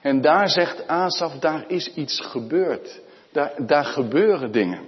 En 0.00 0.20
daar 0.20 0.48
zegt 0.48 0.86
Asaf, 0.86 1.32
daar 1.38 1.64
is 1.68 1.94
iets 1.94 2.20
gebeurd. 2.20 3.00
Daar, 3.32 3.52
daar 3.66 3.84
gebeuren 3.84 4.52
dingen. 4.52 4.80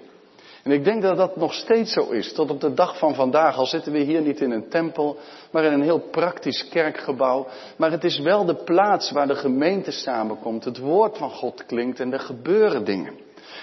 En 0.62 0.70
ik 0.70 0.84
denk 0.84 1.02
dat 1.02 1.16
dat 1.16 1.36
nog 1.36 1.54
steeds 1.54 1.92
zo 1.92 2.10
is, 2.10 2.32
tot 2.32 2.50
op 2.50 2.60
de 2.60 2.74
dag 2.74 2.98
van 2.98 3.14
vandaag. 3.14 3.56
Al 3.56 3.66
zitten 3.66 3.92
we 3.92 3.98
hier 3.98 4.20
niet 4.20 4.40
in 4.40 4.50
een 4.50 4.68
tempel, 4.68 5.16
maar 5.50 5.64
in 5.64 5.72
een 5.72 5.82
heel 5.82 6.08
praktisch 6.10 6.68
kerkgebouw. 6.68 7.46
Maar 7.76 7.90
het 7.90 8.04
is 8.04 8.18
wel 8.18 8.44
de 8.44 8.64
plaats 8.64 9.10
waar 9.10 9.26
de 9.26 9.36
gemeente 9.36 9.90
samenkomt, 9.90 10.64
het 10.64 10.78
woord 10.78 11.18
van 11.18 11.30
God 11.30 11.66
klinkt 11.66 12.00
en 12.00 12.12
er 12.12 12.20
gebeuren 12.20 12.84
dingen. 12.84 13.14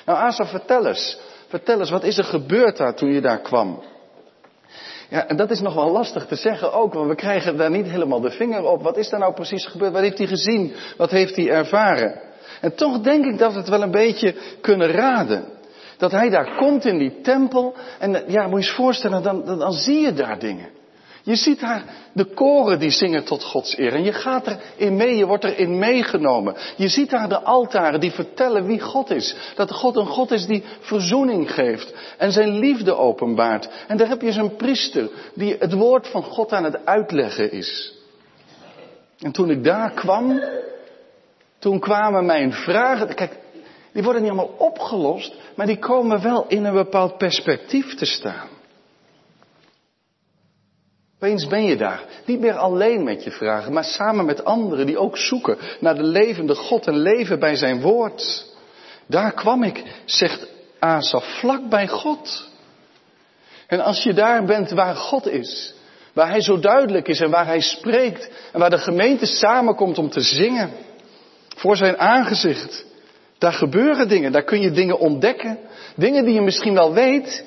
Nou 0.05 0.19
Asaf, 0.19 0.49
vertel 0.49 0.86
eens. 0.86 1.19
Vertel 1.47 1.79
eens, 1.79 1.89
wat 1.89 2.03
is 2.03 2.17
er 2.17 2.23
gebeurd 2.23 2.77
daar 2.77 2.95
toen 2.95 3.13
je 3.13 3.21
daar 3.21 3.41
kwam? 3.41 3.84
Ja, 5.09 5.27
en 5.27 5.35
dat 5.35 5.51
is 5.51 5.59
nog 5.59 5.73
wel 5.73 5.91
lastig 5.91 6.25
te 6.25 6.35
zeggen 6.35 6.73
ook, 6.73 6.93
want 6.93 7.07
we 7.07 7.15
krijgen 7.15 7.57
daar 7.57 7.69
niet 7.69 7.87
helemaal 7.87 8.21
de 8.21 8.31
vinger 8.31 8.63
op. 8.63 8.81
Wat 8.81 8.97
is 8.97 9.11
er 9.11 9.19
nou 9.19 9.33
precies 9.33 9.65
gebeurd? 9.65 9.91
Wat 9.91 10.01
heeft 10.01 10.17
hij 10.17 10.27
gezien? 10.27 10.73
Wat 10.97 11.11
heeft 11.11 11.35
hij 11.35 11.49
ervaren? 11.49 12.21
En 12.61 12.75
toch 12.75 12.99
denk 12.99 13.25
ik 13.25 13.37
dat 13.37 13.51
we 13.51 13.57
het 13.57 13.69
wel 13.69 13.81
een 13.81 13.91
beetje 13.91 14.35
kunnen 14.61 14.91
raden. 14.91 15.45
Dat 15.97 16.11
hij 16.11 16.29
daar 16.29 16.55
komt 16.55 16.85
in 16.85 16.97
die 16.97 17.21
tempel 17.21 17.73
en 17.99 18.23
ja, 18.27 18.47
moet 18.47 18.61
je 18.63 18.67
eens 18.67 18.75
voorstellen, 18.75 19.23
dan, 19.23 19.45
dan, 19.45 19.59
dan 19.59 19.73
zie 19.73 19.99
je 19.99 20.13
daar 20.13 20.39
dingen. 20.39 20.69
Je 21.25 21.35
ziet 21.35 21.59
daar 21.59 21.83
de 22.13 22.25
koren 22.25 22.79
die 22.79 22.89
zingen 22.89 23.23
tot 23.23 23.43
Gods 23.43 23.77
eer. 23.77 23.93
En 23.93 24.03
je 24.03 24.13
gaat 24.13 24.57
erin 24.77 24.95
mee, 24.95 25.17
je 25.17 25.25
wordt 25.25 25.43
erin 25.43 25.79
meegenomen. 25.79 26.55
Je 26.75 26.88
ziet 26.88 27.09
daar 27.09 27.29
de 27.29 27.41
altaren 27.41 27.99
die 27.99 28.11
vertellen 28.11 28.65
wie 28.65 28.79
God 28.79 29.09
is. 29.09 29.35
Dat 29.55 29.71
God 29.71 29.95
een 29.95 30.07
God 30.07 30.31
is 30.31 30.45
die 30.45 30.63
verzoening 30.79 31.51
geeft 31.51 31.93
en 32.17 32.31
zijn 32.31 32.59
liefde 32.59 32.95
openbaart. 32.95 33.69
En 33.88 33.97
daar 33.97 34.07
heb 34.07 34.21
je 34.21 34.31
zijn 34.31 34.55
priester 34.55 35.09
die 35.33 35.55
het 35.59 35.73
woord 35.73 36.07
van 36.07 36.23
God 36.23 36.51
aan 36.51 36.63
het 36.63 36.85
uitleggen 36.85 37.51
is. 37.51 37.93
En 39.19 39.31
toen 39.31 39.49
ik 39.49 39.63
daar 39.63 39.91
kwam, 39.91 40.41
toen 41.59 41.79
kwamen 41.79 42.25
mijn 42.25 42.53
vragen. 42.53 43.15
Kijk, 43.15 43.38
die 43.93 44.03
worden 44.03 44.21
niet 44.21 44.31
allemaal 44.31 44.55
opgelost, 44.57 45.33
maar 45.55 45.65
die 45.65 45.79
komen 45.79 46.21
wel 46.21 46.45
in 46.47 46.65
een 46.65 46.73
bepaald 46.73 47.17
perspectief 47.17 47.95
te 47.95 48.05
staan. 48.05 48.54
Opeens 51.15 51.47
ben 51.47 51.63
je 51.63 51.78
daar. 51.78 52.04
Niet 52.25 52.39
meer 52.39 52.58
alleen 52.58 53.04
met 53.04 53.23
je 53.23 53.32
vragen, 53.32 53.73
maar 53.73 53.84
samen 53.84 54.25
met 54.25 54.45
anderen 54.45 54.86
die 54.86 54.97
ook 54.97 55.17
zoeken 55.17 55.58
naar 55.80 55.95
de 55.95 56.04
levende 56.04 56.56
God 56.56 56.88
en 56.88 56.97
leven 56.97 57.39
bij 57.39 57.56
zijn 57.56 57.82
woord. 57.82 58.45
Daar 59.08 59.32
kwam 59.32 59.63
ik, 59.63 59.84
zegt 60.06 60.47
Asaf, 60.80 61.25
vlak 61.39 61.69
bij 61.69 61.88
God. 61.88 62.49
En 63.67 63.80
als 63.84 64.04
je 64.04 64.13
daar 64.13 64.45
bent 64.45 64.71
waar 64.71 64.95
God 64.95 65.28
is, 65.28 65.73
waar 66.13 66.30
Hij 66.30 66.41
zo 66.41 66.60
duidelijk 66.60 67.08
is 67.08 67.19
en 67.19 67.30
waar 67.30 67.45
Hij 67.45 67.62
spreekt 67.62 68.30
en 68.54 68.60
waar 68.60 68.69
de 68.69 68.78
gemeente 68.78 69.25
samenkomt 69.25 69.97
om 69.97 70.10
te 70.10 70.21
zingen 70.21 70.71
voor 71.56 71.78
Zijn 71.78 71.97
aangezicht, 71.97 72.86
daar 73.38 73.54
gebeuren 73.54 74.08
dingen, 74.08 74.32
daar 74.32 74.43
kun 74.43 74.62
je 74.62 74.71
dingen 74.71 74.99
ontdekken, 74.99 75.60
dingen 75.95 76.25
die 76.25 76.34
je 76.34 76.41
misschien 76.41 76.73
wel 76.73 76.93
weet, 76.93 77.45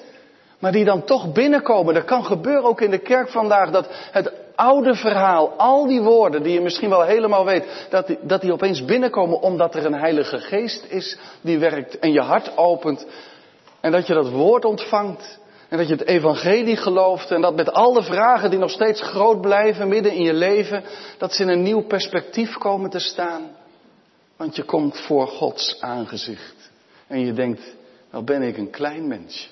maar 0.58 0.72
die 0.72 0.84
dan 0.84 1.04
toch 1.04 1.32
binnenkomen. 1.32 1.94
Dat 1.94 2.04
kan 2.04 2.24
gebeuren 2.24 2.64
ook 2.64 2.80
in 2.80 2.90
de 2.90 2.98
kerk 2.98 3.28
vandaag, 3.28 3.70
dat 3.70 3.86
het 4.10 4.32
oude 4.54 4.94
verhaal, 4.94 5.52
al 5.56 5.86
die 5.86 6.00
woorden 6.00 6.42
die 6.42 6.52
je 6.52 6.60
misschien 6.60 6.88
wel 6.88 7.02
helemaal 7.02 7.44
weet, 7.44 7.86
dat 7.90 8.06
die, 8.06 8.18
dat 8.22 8.40
die 8.40 8.52
opeens 8.52 8.84
binnenkomen 8.84 9.40
omdat 9.40 9.74
er 9.74 9.86
een 9.86 9.94
heilige 9.94 10.38
geest 10.38 10.84
is 10.88 11.18
die 11.40 11.58
werkt 11.58 11.98
en 11.98 12.12
je 12.12 12.20
hart 12.20 12.56
opent. 12.56 13.06
En 13.80 13.92
dat 13.92 14.06
je 14.06 14.14
dat 14.14 14.30
woord 14.30 14.64
ontvangt. 14.64 15.38
En 15.68 15.78
dat 15.78 15.88
je 15.88 15.94
het 15.94 16.06
evangelie 16.06 16.76
gelooft 16.76 17.30
en 17.30 17.40
dat 17.40 17.56
met 17.56 17.72
alle 17.72 18.02
vragen 18.02 18.50
die 18.50 18.58
nog 18.58 18.70
steeds 18.70 19.02
groot 19.02 19.40
blijven 19.40 19.88
midden 19.88 20.12
in 20.12 20.22
je 20.22 20.32
leven, 20.32 20.84
dat 21.18 21.32
ze 21.32 21.42
in 21.42 21.48
een 21.48 21.62
nieuw 21.62 21.82
perspectief 21.82 22.58
komen 22.58 22.90
te 22.90 22.98
staan. 22.98 23.42
Want 24.36 24.56
je 24.56 24.62
komt 24.62 25.00
voor 25.00 25.26
Gods 25.26 25.80
aangezicht. 25.80 26.70
En 27.06 27.20
je 27.20 27.32
denkt, 27.32 27.76
nou 28.10 28.24
ben 28.24 28.42
ik 28.42 28.56
een 28.56 28.70
klein 28.70 29.08
mensje. 29.08 29.48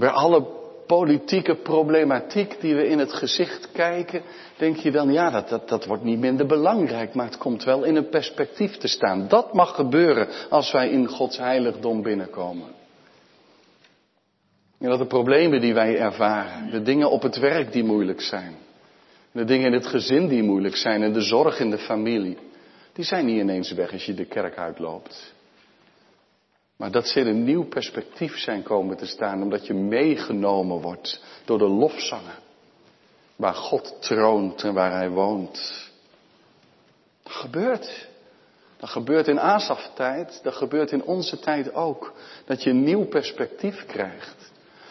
Bij 0.00 0.08
alle 0.08 0.46
politieke 0.86 1.54
problematiek 1.54 2.60
die 2.60 2.74
we 2.74 2.86
in 2.86 2.98
het 2.98 3.12
gezicht 3.12 3.72
kijken, 3.72 4.22
denk 4.56 4.76
je 4.76 4.90
dan, 4.90 5.12
ja, 5.12 5.30
dat, 5.30 5.48
dat, 5.48 5.68
dat 5.68 5.84
wordt 5.84 6.02
niet 6.02 6.18
minder 6.18 6.46
belangrijk, 6.46 7.14
maar 7.14 7.26
het 7.26 7.38
komt 7.38 7.64
wel 7.64 7.84
in 7.84 7.96
een 7.96 8.08
perspectief 8.08 8.76
te 8.76 8.88
staan. 8.88 9.28
Dat 9.28 9.54
mag 9.54 9.74
gebeuren 9.74 10.28
als 10.50 10.72
wij 10.72 10.88
in 10.90 11.06
Gods 11.06 11.38
heiligdom 11.38 12.02
binnenkomen. 12.02 12.68
En 14.78 14.88
dat 14.88 14.98
de 14.98 15.06
problemen 15.06 15.60
die 15.60 15.74
wij 15.74 15.98
ervaren, 15.98 16.70
de 16.70 16.82
dingen 16.82 17.10
op 17.10 17.22
het 17.22 17.38
werk 17.38 17.72
die 17.72 17.84
moeilijk 17.84 18.20
zijn, 18.20 18.54
de 19.32 19.44
dingen 19.44 19.66
in 19.66 19.72
het 19.72 19.86
gezin 19.86 20.28
die 20.28 20.42
moeilijk 20.42 20.76
zijn 20.76 21.02
en 21.02 21.12
de 21.12 21.22
zorg 21.22 21.60
in 21.60 21.70
de 21.70 21.78
familie, 21.78 22.38
die 22.92 23.04
zijn 23.04 23.26
niet 23.26 23.40
ineens 23.40 23.72
weg 23.72 23.92
als 23.92 24.04
je 24.04 24.14
de 24.14 24.26
kerk 24.26 24.56
uitloopt. 24.56 25.34
Maar 26.80 26.90
dat 26.90 27.08
ze 27.08 27.20
in 27.20 27.26
een 27.26 27.44
nieuw 27.44 27.64
perspectief 27.64 28.38
zijn 28.38 28.62
komen 28.62 28.96
te 28.96 29.06
staan, 29.06 29.42
omdat 29.42 29.66
je 29.66 29.74
meegenomen 29.74 30.80
wordt 30.80 31.22
door 31.44 31.58
de 31.58 31.68
lofzangen. 31.68 32.38
Waar 33.36 33.54
God 33.54 33.96
troont 34.00 34.62
en 34.62 34.74
waar 34.74 34.92
Hij 34.92 35.10
woont. 35.10 35.88
Dat 37.22 37.32
gebeurt. 37.32 38.08
Dat 38.76 38.90
gebeurt 38.90 39.28
in 39.28 39.40
Asaf 39.40 39.90
tijd, 39.94 40.40
dat 40.42 40.54
gebeurt 40.54 40.90
in 40.90 41.04
onze 41.04 41.38
tijd 41.38 41.74
ook. 41.74 42.12
Dat 42.44 42.62
je 42.62 42.70
een 42.70 42.84
nieuw 42.84 43.04
perspectief 43.04 43.86
krijgt. 43.86 44.39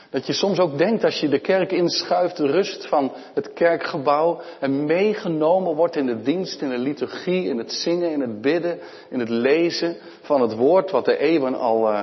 Dat 0.09 0.27
je 0.27 0.33
soms 0.33 0.59
ook 0.59 0.77
denkt 0.77 1.03
als 1.03 1.19
je 1.19 1.29
de 1.29 1.39
kerk 1.39 1.71
inschuift, 1.71 2.37
de 2.37 2.51
rust 2.51 2.87
van 2.87 3.11
het 3.33 3.53
kerkgebouw 3.53 4.41
en 4.59 4.85
meegenomen 4.85 5.75
wordt 5.75 5.95
in 5.95 6.05
de 6.05 6.21
dienst, 6.21 6.61
in 6.61 6.69
de 6.69 6.77
liturgie, 6.77 7.43
in 7.43 7.57
het 7.57 7.71
zingen, 7.71 8.11
in 8.11 8.21
het 8.21 8.41
bidden, 8.41 8.79
in 9.09 9.19
het 9.19 9.29
lezen 9.29 9.97
van 10.21 10.41
het 10.41 10.55
woord 10.55 10.91
wat 10.91 11.05
de 11.05 11.17
eeuwen 11.17 11.55
al 11.55 11.91
uh, 11.91 12.01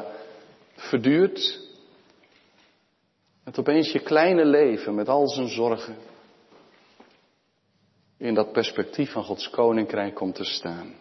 verduurt. 0.75 1.61
Dat 3.45 3.59
opeens 3.59 3.93
je 3.93 4.01
kleine 4.01 4.45
leven 4.45 4.95
met 4.95 5.09
al 5.09 5.29
zijn 5.29 5.49
zorgen 5.49 5.97
in 8.19 8.35
dat 8.35 8.53
perspectief 8.53 9.13
van 9.13 9.25
Gods 9.25 9.51
koninkrijk 9.51 10.15
komt 10.15 10.35
te 10.35 10.45
staan. 10.45 10.95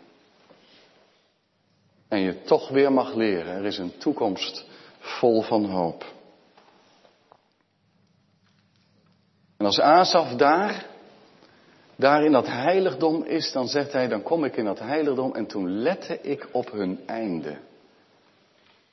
En 2.08 2.20
je 2.20 2.42
toch 2.42 2.70
weer 2.70 2.92
mag 2.92 3.14
leren, 3.14 3.56
er 3.56 3.66
is 3.66 3.78
een 3.78 3.98
toekomst 3.98 4.66
vol 5.00 5.42
van 5.42 5.66
hoop. 5.66 6.15
En 9.66 9.72
als 9.72 9.80
Asaf 9.80 10.36
daar, 10.36 10.86
daar 11.96 12.24
in 12.24 12.32
dat 12.32 12.48
heiligdom 12.48 13.24
is, 13.24 13.52
dan 13.52 13.68
zegt 13.68 13.92
hij, 13.92 14.08
dan 14.08 14.24
kom 14.24 14.44
ik 14.44 14.56
in 14.56 14.66
dat 14.66 14.80
heiligdom 14.80 15.36
en 15.36 15.46
toen 15.46 15.70
lette 15.70 16.22
ik 16.22 16.48
op 16.52 16.72
hun 16.72 17.00
einde. 17.06 17.58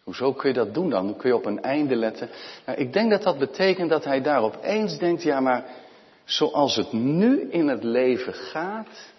Hoezo 0.02 0.32
kun 0.32 0.48
je 0.48 0.54
dat 0.54 0.74
doen 0.74 0.90
dan? 0.90 1.16
Kun 1.16 1.28
je 1.28 1.36
op 1.36 1.46
een 1.46 1.62
einde 1.62 1.96
letten? 1.96 2.28
Nou, 2.66 2.78
ik 2.78 2.92
denk 2.92 3.10
dat 3.10 3.22
dat 3.22 3.38
betekent 3.38 3.90
dat 3.90 4.04
hij 4.04 4.22
daar 4.22 4.42
opeens 4.42 4.98
denkt, 4.98 5.22
ja 5.22 5.40
maar 5.40 5.64
zoals 6.24 6.76
het 6.76 6.92
nu 6.92 7.50
in 7.50 7.68
het 7.68 7.84
leven 7.84 8.34
gaat, 8.34 9.12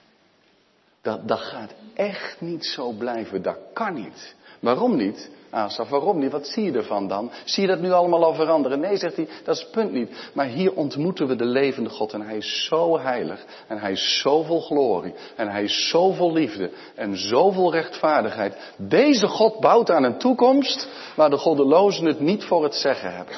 dat, 1.02 1.28
dat 1.28 1.40
gaat 1.40 1.74
echt 1.94 2.42
niet 2.42 2.66
zo 2.66 2.92
blijven. 2.92 3.42
Dat 3.42 3.58
kan 3.74 3.94
niet. 3.94 4.36
Waarom 4.60 4.96
niet? 4.96 5.30
Asaf, 5.54 5.90
waarom 5.90 6.20
niet? 6.20 6.32
Wat 6.32 6.48
zie 6.48 6.64
je 6.64 6.72
ervan 6.72 7.08
dan? 7.08 7.32
Zie 7.46 7.62
je 7.62 7.68
dat 7.68 7.80
nu 7.80 7.92
allemaal 7.92 8.24
al 8.24 8.34
veranderen? 8.34 8.80
Nee, 8.80 8.98
zegt 8.98 9.16
hij, 9.16 9.28
dat 9.44 9.56
is 9.56 9.62
het 9.62 9.72
punt 9.72 9.92
niet. 9.92 10.30
Maar 10.34 10.46
hier 10.46 10.74
ontmoeten 10.74 11.28
we 11.28 11.36
de 11.36 11.46
levende 11.46 11.90
God 11.90 12.14
en 12.14 12.22
hij 12.22 12.38
is 12.38 12.66
zo 12.66 13.00
heilig 13.00 13.46
en 13.68 13.78
hij 13.78 13.92
is 13.92 14.20
zoveel 14.22 14.60
glorie 14.60 15.14
en 15.36 15.48
hij 15.50 15.64
is 15.64 15.90
zoveel 15.90 16.34
liefde 16.34 16.72
en 16.96 17.18
zoveel 17.18 17.72
rechtvaardigheid. 17.72 18.74
Deze 18.78 19.28
God 19.28 19.60
bouwt 19.60 19.92
aan 19.92 20.04
een 20.04 20.18
toekomst 20.18 20.88
waar 21.16 21.30
de 21.30 21.38
goddelozen 21.38 22.06
het 22.06 22.20
niet 22.20 22.44
voor 22.44 22.64
het 22.64 22.76
zeggen 22.76 23.16
hebben. 23.16 23.36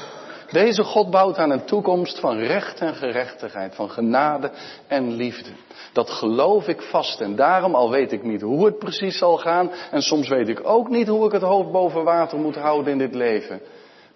Deze 0.55 0.83
God 0.83 1.09
bouwt 1.09 1.37
aan 1.37 1.51
een 1.51 1.65
toekomst 1.65 2.19
van 2.19 2.37
recht 2.37 2.79
en 2.79 2.95
gerechtigheid, 2.95 3.75
van 3.75 3.89
genade 3.89 4.51
en 4.87 5.13
liefde. 5.13 5.49
Dat 5.93 6.09
geloof 6.09 6.67
ik 6.67 6.81
vast 6.81 7.21
en 7.21 7.35
daarom, 7.35 7.75
al 7.75 7.91
weet 7.91 8.11
ik 8.11 8.23
niet 8.23 8.41
hoe 8.41 8.65
het 8.65 8.77
precies 8.77 9.17
zal 9.17 9.37
gaan 9.37 9.71
en 9.91 10.01
soms 10.01 10.27
weet 10.27 10.47
ik 10.47 10.59
ook 10.63 10.89
niet 10.89 11.07
hoe 11.07 11.25
ik 11.25 11.31
het 11.31 11.41
hoofd 11.41 11.71
boven 11.71 12.03
water 12.03 12.37
moet 12.37 12.55
houden 12.55 12.91
in 12.91 12.97
dit 12.97 13.15
leven. 13.15 13.61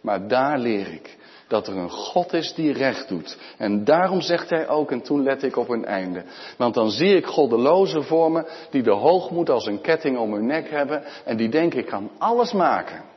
Maar 0.01 0.27
daar 0.27 0.59
leer 0.59 0.87
ik 0.87 1.17
dat 1.47 1.67
er 1.67 1.77
een 1.77 1.89
God 1.91 2.33
is 2.33 2.53
die 2.53 2.73
recht 2.73 3.07
doet. 3.07 3.37
En 3.57 3.83
daarom 3.83 4.21
zegt 4.21 4.49
hij 4.49 4.67
ook, 4.67 4.91
en 4.91 5.01
toen 5.01 5.23
let 5.23 5.43
ik 5.43 5.57
op 5.57 5.69
een 5.69 5.85
einde. 5.85 6.23
Want 6.57 6.73
dan 6.73 6.89
zie 6.89 7.15
ik 7.15 7.25
goddelozen 7.25 8.03
voor 8.03 8.31
me 8.31 8.45
die 8.69 8.83
de 8.83 8.93
hoogmoed 8.93 9.49
als 9.49 9.65
een 9.65 9.81
ketting 9.81 10.17
om 10.17 10.33
hun 10.33 10.45
nek 10.45 10.69
hebben 10.69 11.03
en 11.25 11.37
die 11.37 11.49
denken 11.49 11.79
ik 11.79 11.85
kan 11.85 12.11
alles 12.17 12.53
maken. 12.53 13.08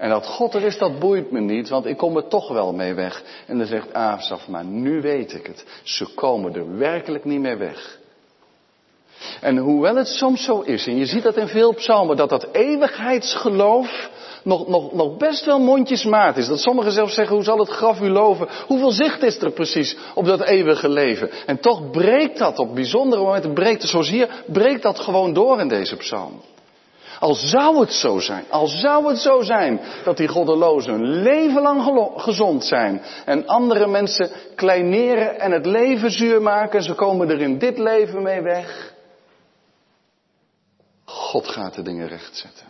En 0.00 0.08
dat 0.08 0.26
God 0.26 0.54
er 0.54 0.62
is, 0.62 0.78
dat 0.78 0.98
boeit 0.98 1.30
me 1.30 1.40
niet, 1.40 1.68
want 1.68 1.86
ik 1.86 1.96
kom 1.96 2.16
er 2.16 2.28
toch 2.28 2.48
wel 2.48 2.72
mee 2.72 2.94
weg. 2.94 3.22
En 3.46 3.58
dan 3.58 3.66
zegt 3.66 3.92
Asaf, 3.92 4.48
maar 4.48 4.64
nu 4.64 5.00
weet 5.00 5.32
ik 5.32 5.46
het. 5.46 5.64
Ze 5.82 6.06
komen 6.14 6.54
er 6.54 6.78
werkelijk 6.78 7.24
niet 7.24 7.40
meer 7.40 7.58
weg. 7.58 7.98
En 9.40 9.56
hoewel 9.56 9.96
het 9.96 10.06
soms 10.06 10.44
zo 10.44 10.60
is, 10.60 10.86
en 10.86 10.96
je 10.96 11.06
ziet 11.06 11.22
dat 11.22 11.36
in 11.36 11.48
veel 11.48 11.74
psalmen, 11.74 12.16
dat 12.16 12.28
dat 12.28 12.48
eeuwigheidsgeloof 12.52 14.10
nog, 14.42 14.68
nog, 14.68 14.92
nog 14.92 15.16
best 15.16 15.44
wel 15.44 15.58
mondjesmaat 15.58 16.36
is. 16.36 16.46
Dat 16.46 16.58
sommigen 16.58 16.92
zelfs 16.92 17.14
zeggen, 17.14 17.34
hoe 17.34 17.44
zal 17.44 17.58
het 17.58 17.68
graf 17.68 18.00
u 18.00 18.08
loven? 18.08 18.48
Hoeveel 18.66 18.90
zicht 18.90 19.22
is 19.22 19.38
er 19.38 19.50
precies 19.50 19.96
op 20.14 20.24
dat 20.24 20.40
eeuwige 20.40 20.88
leven? 20.88 21.30
En 21.46 21.60
toch 21.60 21.90
breekt 21.90 22.38
dat 22.38 22.58
op 22.58 22.74
bijzondere 22.74 23.22
momenten, 23.22 23.54
breekt 23.54 23.82
zoals 23.82 24.08
hier, 24.08 24.28
breekt 24.46 24.82
dat 24.82 25.00
gewoon 25.00 25.32
door 25.32 25.60
in 25.60 25.68
deze 25.68 25.96
psalm. 25.96 26.40
Al 27.20 27.34
zou 27.34 27.80
het 27.80 27.92
zo 27.92 28.18
zijn, 28.18 28.44
al 28.50 28.66
zou 28.66 29.08
het 29.08 29.18
zo 29.18 29.42
zijn 29.42 29.80
dat 30.04 30.16
die 30.16 30.28
goddelozen 30.28 30.94
een 30.94 31.22
leven 31.22 31.62
lang 31.62 32.12
gezond 32.16 32.64
zijn 32.64 33.02
en 33.24 33.46
andere 33.46 33.86
mensen 33.86 34.30
kleineren 34.54 35.40
en 35.40 35.52
het 35.52 35.66
leven 35.66 36.10
zuur 36.10 36.42
maken, 36.42 36.82
ze 36.82 36.94
komen 36.94 37.30
er 37.30 37.40
in 37.40 37.58
dit 37.58 37.78
leven 37.78 38.22
mee 38.22 38.40
weg. 38.40 38.94
God 41.04 41.48
gaat 41.48 41.74
de 41.74 41.82
dingen 41.82 42.08
rechtzetten. 42.08 42.66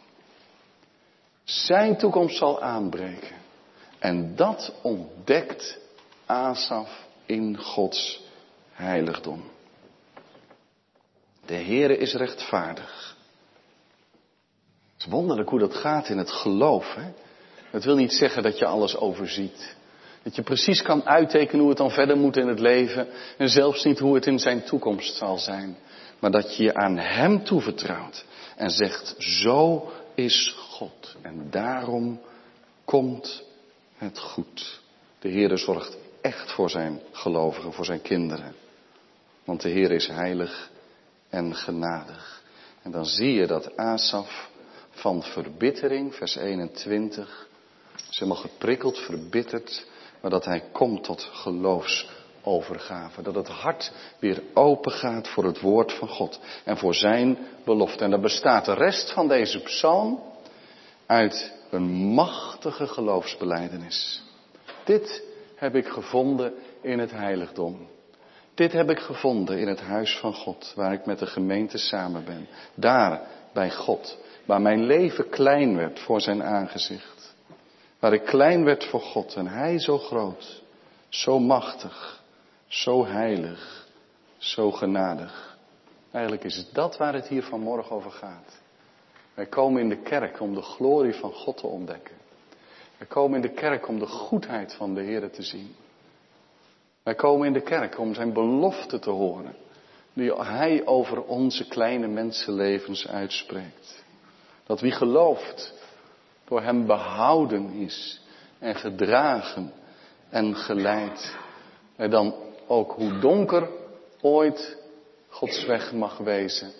Zijn 1.44 1.96
toekomst 1.96 2.36
zal 2.36 2.62
aanbreken. 2.62 3.36
En 3.98 4.36
dat 4.36 4.72
ontdekt 4.82 5.78
Asaf 6.26 7.06
in 7.26 7.58
Gods 7.58 8.22
heiligdom. 8.72 9.42
De 11.46 11.54
Heere 11.54 11.96
is 11.96 12.14
rechtvaardig. 12.14 13.09
Het 15.00 15.08
is 15.08 15.14
wonderlijk 15.14 15.48
hoe 15.48 15.58
dat 15.58 15.74
gaat 15.74 16.08
in 16.08 16.18
het 16.18 16.30
geloof. 16.30 16.94
Hè? 16.94 17.10
Dat 17.70 17.84
wil 17.84 17.96
niet 17.96 18.12
zeggen 18.12 18.42
dat 18.42 18.58
je 18.58 18.66
alles 18.66 18.96
overziet. 18.96 19.76
Dat 20.22 20.36
je 20.36 20.42
precies 20.42 20.82
kan 20.82 21.04
uittekenen 21.04 21.60
hoe 21.60 21.68
het 21.68 21.78
dan 21.78 21.90
verder 21.90 22.16
moet 22.16 22.36
in 22.36 22.48
het 22.48 22.60
leven. 22.60 23.08
En 23.36 23.48
zelfs 23.48 23.84
niet 23.84 23.98
hoe 23.98 24.14
het 24.14 24.26
in 24.26 24.38
zijn 24.38 24.64
toekomst 24.64 25.16
zal 25.16 25.38
zijn. 25.38 25.76
Maar 26.18 26.30
dat 26.30 26.56
je 26.56 26.62
je 26.62 26.74
aan 26.74 26.98
Hem 26.98 27.44
toevertrouwt. 27.44 28.24
En 28.56 28.70
zegt, 28.70 29.14
zo 29.18 29.90
is 30.14 30.54
God. 30.58 31.16
En 31.22 31.46
daarom 31.50 32.20
komt 32.84 33.42
het 33.96 34.18
goed. 34.18 34.80
De 35.18 35.28
Heer 35.28 35.58
zorgt 35.58 35.96
echt 36.20 36.52
voor 36.52 36.70
zijn 36.70 37.00
gelovigen, 37.12 37.72
voor 37.72 37.84
zijn 37.84 38.02
kinderen. 38.02 38.54
Want 39.44 39.62
de 39.62 39.68
Heer 39.68 39.90
is 39.90 40.06
heilig 40.06 40.70
en 41.28 41.54
genadig. 41.54 42.42
En 42.82 42.90
dan 42.90 43.06
zie 43.06 43.32
je 43.32 43.46
dat 43.46 43.76
Asaf 43.76 44.49
van 45.00 45.22
verbittering, 45.22 46.14
vers 46.14 46.36
21. 46.36 47.48
Is 48.10 48.18
helemaal 48.18 48.42
geprikkeld, 48.42 48.98
verbitterd. 48.98 49.86
maar 50.20 50.30
dat 50.30 50.44
hij 50.44 50.62
komt 50.72 51.04
tot 51.04 51.22
geloofsovergave. 51.32 53.22
Dat 53.22 53.34
het 53.34 53.48
hart 53.48 53.92
weer 54.18 54.42
open 54.54 54.92
gaat 54.92 55.28
voor 55.28 55.44
het 55.44 55.60
woord 55.60 55.92
van 55.92 56.08
God 56.08 56.40
en 56.64 56.76
voor 56.76 56.94
zijn 56.94 57.38
belofte. 57.64 58.04
En 58.04 58.10
dan 58.10 58.20
bestaat 58.20 58.64
de 58.64 58.74
rest 58.74 59.12
van 59.12 59.28
deze 59.28 59.60
psalm 59.62 60.22
uit 61.06 61.52
een 61.70 61.90
machtige 61.92 62.86
geloofsbeleidenis. 62.86 64.22
Dit 64.84 65.22
heb 65.54 65.74
ik 65.74 65.86
gevonden 65.86 66.52
in 66.80 66.98
het 66.98 67.10
heiligdom. 67.10 67.88
Dit 68.54 68.72
heb 68.72 68.90
ik 68.90 68.98
gevonden 68.98 69.58
in 69.58 69.68
het 69.68 69.80
huis 69.80 70.18
van 70.18 70.34
God, 70.34 70.72
waar 70.76 70.92
ik 70.92 71.06
met 71.06 71.18
de 71.18 71.26
gemeente 71.26 71.78
samen 71.78 72.24
ben. 72.24 72.48
Daar, 72.74 73.20
bij 73.52 73.70
God, 73.70 74.18
waar 74.50 74.60
mijn 74.60 74.84
leven 74.84 75.28
klein 75.28 75.76
werd 75.76 76.00
voor 76.00 76.20
zijn 76.20 76.42
aangezicht. 76.42 77.34
Waar 77.98 78.12
ik 78.12 78.24
klein 78.24 78.64
werd 78.64 78.84
voor 78.84 79.00
God 79.00 79.34
en 79.34 79.46
Hij 79.46 79.78
zo 79.78 79.98
groot, 79.98 80.62
zo 81.08 81.38
machtig, 81.38 82.22
zo 82.66 83.06
heilig, 83.06 83.86
zo 84.36 84.70
genadig. 84.70 85.56
Eigenlijk 86.10 86.44
is 86.44 86.56
het 86.56 86.68
dat 86.72 86.96
waar 86.96 87.14
het 87.14 87.28
hier 87.28 87.42
vanmorgen 87.42 87.96
over 87.96 88.10
gaat. 88.10 88.60
Wij 89.34 89.46
komen 89.46 89.82
in 89.82 89.88
de 89.88 90.02
kerk 90.02 90.40
om 90.40 90.54
de 90.54 90.62
glorie 90.62 91.14
van 91.14 91.32
God 91.32 91.56
te 91.56 91.66
ontdekken. 91.66 92.14
Wij 92.98 93.06
komen 93.06 93.36
in 93.36 93.42
de 93.42 93.54
kerk 93.54 93.88
om 93.88 93.98
de 93.98 94.06
goedheid 94.06 94.74
van 94.74 94.94
de 94.94 95.02
Heer 95.02 95.30
te 95.30 95.42
zien. 95.42 95.74
Wij 97.02 97.14
komen 97.14 97.46
in 97.46 97.52
de 97.52 97.62
kerk 97.62 97.98
om 97.98 98.14
zijn 98.14 98.32
belofte 98.32 98.98
te 98.98 99.10
horen, 99.10 99.54
die 100.12 100.32
hij 100.34 100.86
over 100.86 101.22
onze 101.22 101.68
kleine 101.68 102.06
mensenlevens 102.06 103.08
uitspreekt. 103.08 104.08
Dat 104.70 104.80
wie 104.80 104.92
gelooft, 104.92 105.72
door 106.44 106.62
hem 106.62 106.86
behouden 106.86 107.70
is 107.70 108.20
en 108.58 108.74
gedragen 108.74 109.72
en 110.28 110.56
geleid. 110.56 111.36
En 111.96 112.10
dan 112.10 112.34
ook 112.66 112.92
hoe 112.92 113.18
donker 113.18 113.68
ooit 114.20 114.76
Gods 115.28 115.64
weg 115.64 115.92
mag 115.92 116.18
wezen. 116.18 116.72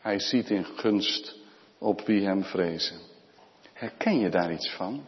Hij 0.00 0.18
ziet 0.18 0.50
in 0.50 0.64
gunst 0.64 1.36
op 1.78 2.00
wie 2.06 2.26
hem 2.26 2.44
vrezen. 2.44 2.98
Herken 3.72 4.18
je 4.18 4.28
daar 4.28 4.52
iets 4.52 4.70
van? 4.70 5.04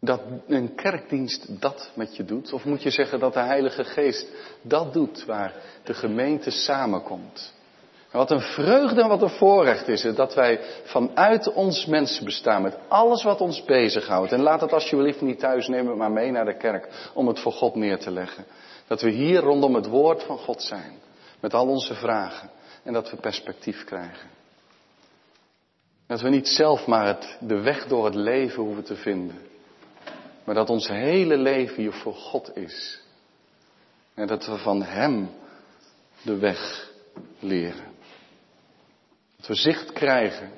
Dat 0.00 0.20
een 0.46 0.74
kerkdienst 0.74 1.60
dat 1.60 1.90
met 1.94 2.16
je 2.16 2.24
doet? 2.24 2.52
Of 2.52 2.64
moet 2.64 2.82
je 2.82 2.90
zeggen 2.90 3.18
dat 3.20 3.32
de 3.32 3.40
Heilige 3.40 3.84
Geest 3.84 4.28
dat 4.62 4.92
doet 4.92 5.24
waar 5.24 5.54
de 5.84 5.94
gemeente 5.94 6.50
samenkomt? 6.50 7.60
Wat 8.12 8.30
een 8.30 8.40
vreugde 8.40 9.02
en 9.02 9.08
wat 9.08 9.22
een 9.22 9.30
voorrecht 9.30 9.88
is 9.88 10.02
het 10.02 10.16
dat 10.16 10.34
wij 10.34 10.60
vanuit 10.84 11.52
ons 11.52 11.86
mensen 11.86 12.24
bestaan 12.24 12.62
met 12.62 12.78
alles 12.88 13.22
wat 13.22 13.40
ons 13.40 13.64
bezighoudt. 13.64 14.32
En 14.32 14.40
laat 14.40 14.60
het 14.60 14.72
alsjeblieft 14.72 15.20
niet 15.20 15.38
thuis 15.38 15.68
nemen, 15.68 15.96
maar 15.96 16.10
mee 16.10 16.30
naar 16.30 16.44
de 16.44 16.56
kerk 16.56 17.10
om 17.14 17.26
het 17.28 17.40
voor 17.40 17.52
God 17.52 17.74
neer 17.74 17.98
te 17.98 18.10
leggen. 18.10 18.44
Dat 18.86 19.00
we 19.00 19.10
hier 19.10 19.40
rondom 19.40 19.74
het 19.74 19.86
woord 19.86 20.22
van 20.22 20.38
God 20.38 20.62
zijn. 20.62 20.92
Met 21.40 21.54
al 21.54 21.68
onze 21.68 21.94
vragen. 21.94 22.50
En 22.82 22.92
dat 22.92 23.10
we 23.10 23.16
perspectief 23.16 23.84
krijgen. 23.84 24.28
Dat 26.06 26.20
we 26.20 26.28
niet 26.28 26.48
zelf 26.48 26.86
maar 26.86 27.06
het, 27.06 27.36
de 27.40 27.60
weg 27.60 27.86
door 27.86 28.04
het 28.04 28.14
leven 28.14 28.62
hoeven 28.62 28.84
te 28.84 28.96
vinden. 28.96 29.38
Maar 30.44 30.54
dat 30.54 30.70
ons 30.70 30.88
hele 30.88 31.36
leven 31.36 31.76
hier 31.76 31.92
voor 31.92 32.14
God 32.14 32.56
is. 32.56 33.02
En 34.14 34.26
dat 34.26 34.46
we 34.46 34.56
van 34.56 34.82
Hem 34.82 35.30
de 36.22 36.38
weg 36.38 36.90
leren. 37.38 37.91
Dat 39.42 39.50
we 39.50 39.56
zicht 39.56 39.92
krijgen 39.92 40.50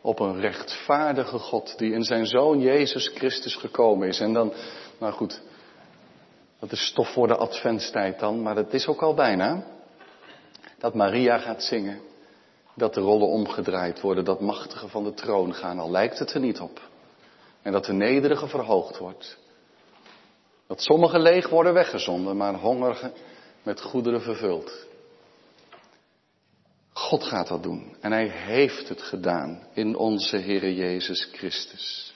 op 0.00 0.20
een 0.20 0.40
rechtvaardige 0.40 1.38
God 1.38 1.78
die 1.78 1.92
in 1.92 2.02
zijn 2.02 2.26
Zoon 2.26 2.60
Jezus 2.60 3.08
Christus 3.08 3.54
gekomen 3.54 4.08
is. 4.08 4.20
En 4.20 4.32
dan, 4.32 4.52
nou 4.98 5.12
goed, 5.12 5.40
dat 6.58 6.72
is 6.72 6.86
stof 6.86 7.12
voor 7.12 7.26
de 7.26 7.36
adventstijd 7.36 8.18
dan, 8.18 8.42
maar 8.42 8.54
dat 8.54 8.72
is 8.72 8.86
ook 8.86 9.02
al 9.02 9.14
bijna. 9.14 9.64
Dat 10.78 10.94
Maria 10.94 11.38
gaat 11.38 11.62
zingen, 11.62 12.00
dat 12.74 12.94
de 12.94 13.00
rollen 13.00 13.28
omgedraaid 13.28 14.00
worden, 14.00 14.24
dat 14.24 14.40
machtige 14.40 14.88
van 14.88 15.04
de 15.04 15.14
troon 15.14 15.54
gaan, 15.54 15.78
al 15.78 15.90
lijkt 15.90 16.18
het 16.18 16.32
er 16.32 16.40
niet 16.40 16.60
op. 16.60 16.80
En 17.62 17.72
dat 17.72 17.84
de 17.84 17.92
nederige 17.92 18.48
verhoogd 18.48 18.98
wordt. 18.98 19.38
Dat 20.66 20.82
sommige 20.82 21.18
leeg 21.18 21.48
worden 21.48 21.74
weggezonden, 21.74 22.36
maar 22.36 22.54
hongerigen 22.54 23.12
met 23.62 23.80
goederen 23.80 24.20
vervuld. 24.20 24.87
God 26.98 27.24
gaat 27.24 27.48
dat 27.48 27.62
doen. 27.62 27.96
En 28.00 28.12
hij 28.12 28.28
heeft 28.28 28.88
het 28.88 29.02
gedaan 29.02 29.62
in 29.72 29.96
onze 29.96 30.36
Heere 30.36 30.74
Jezus 30.74 31.28
Christus. 31.32 32.14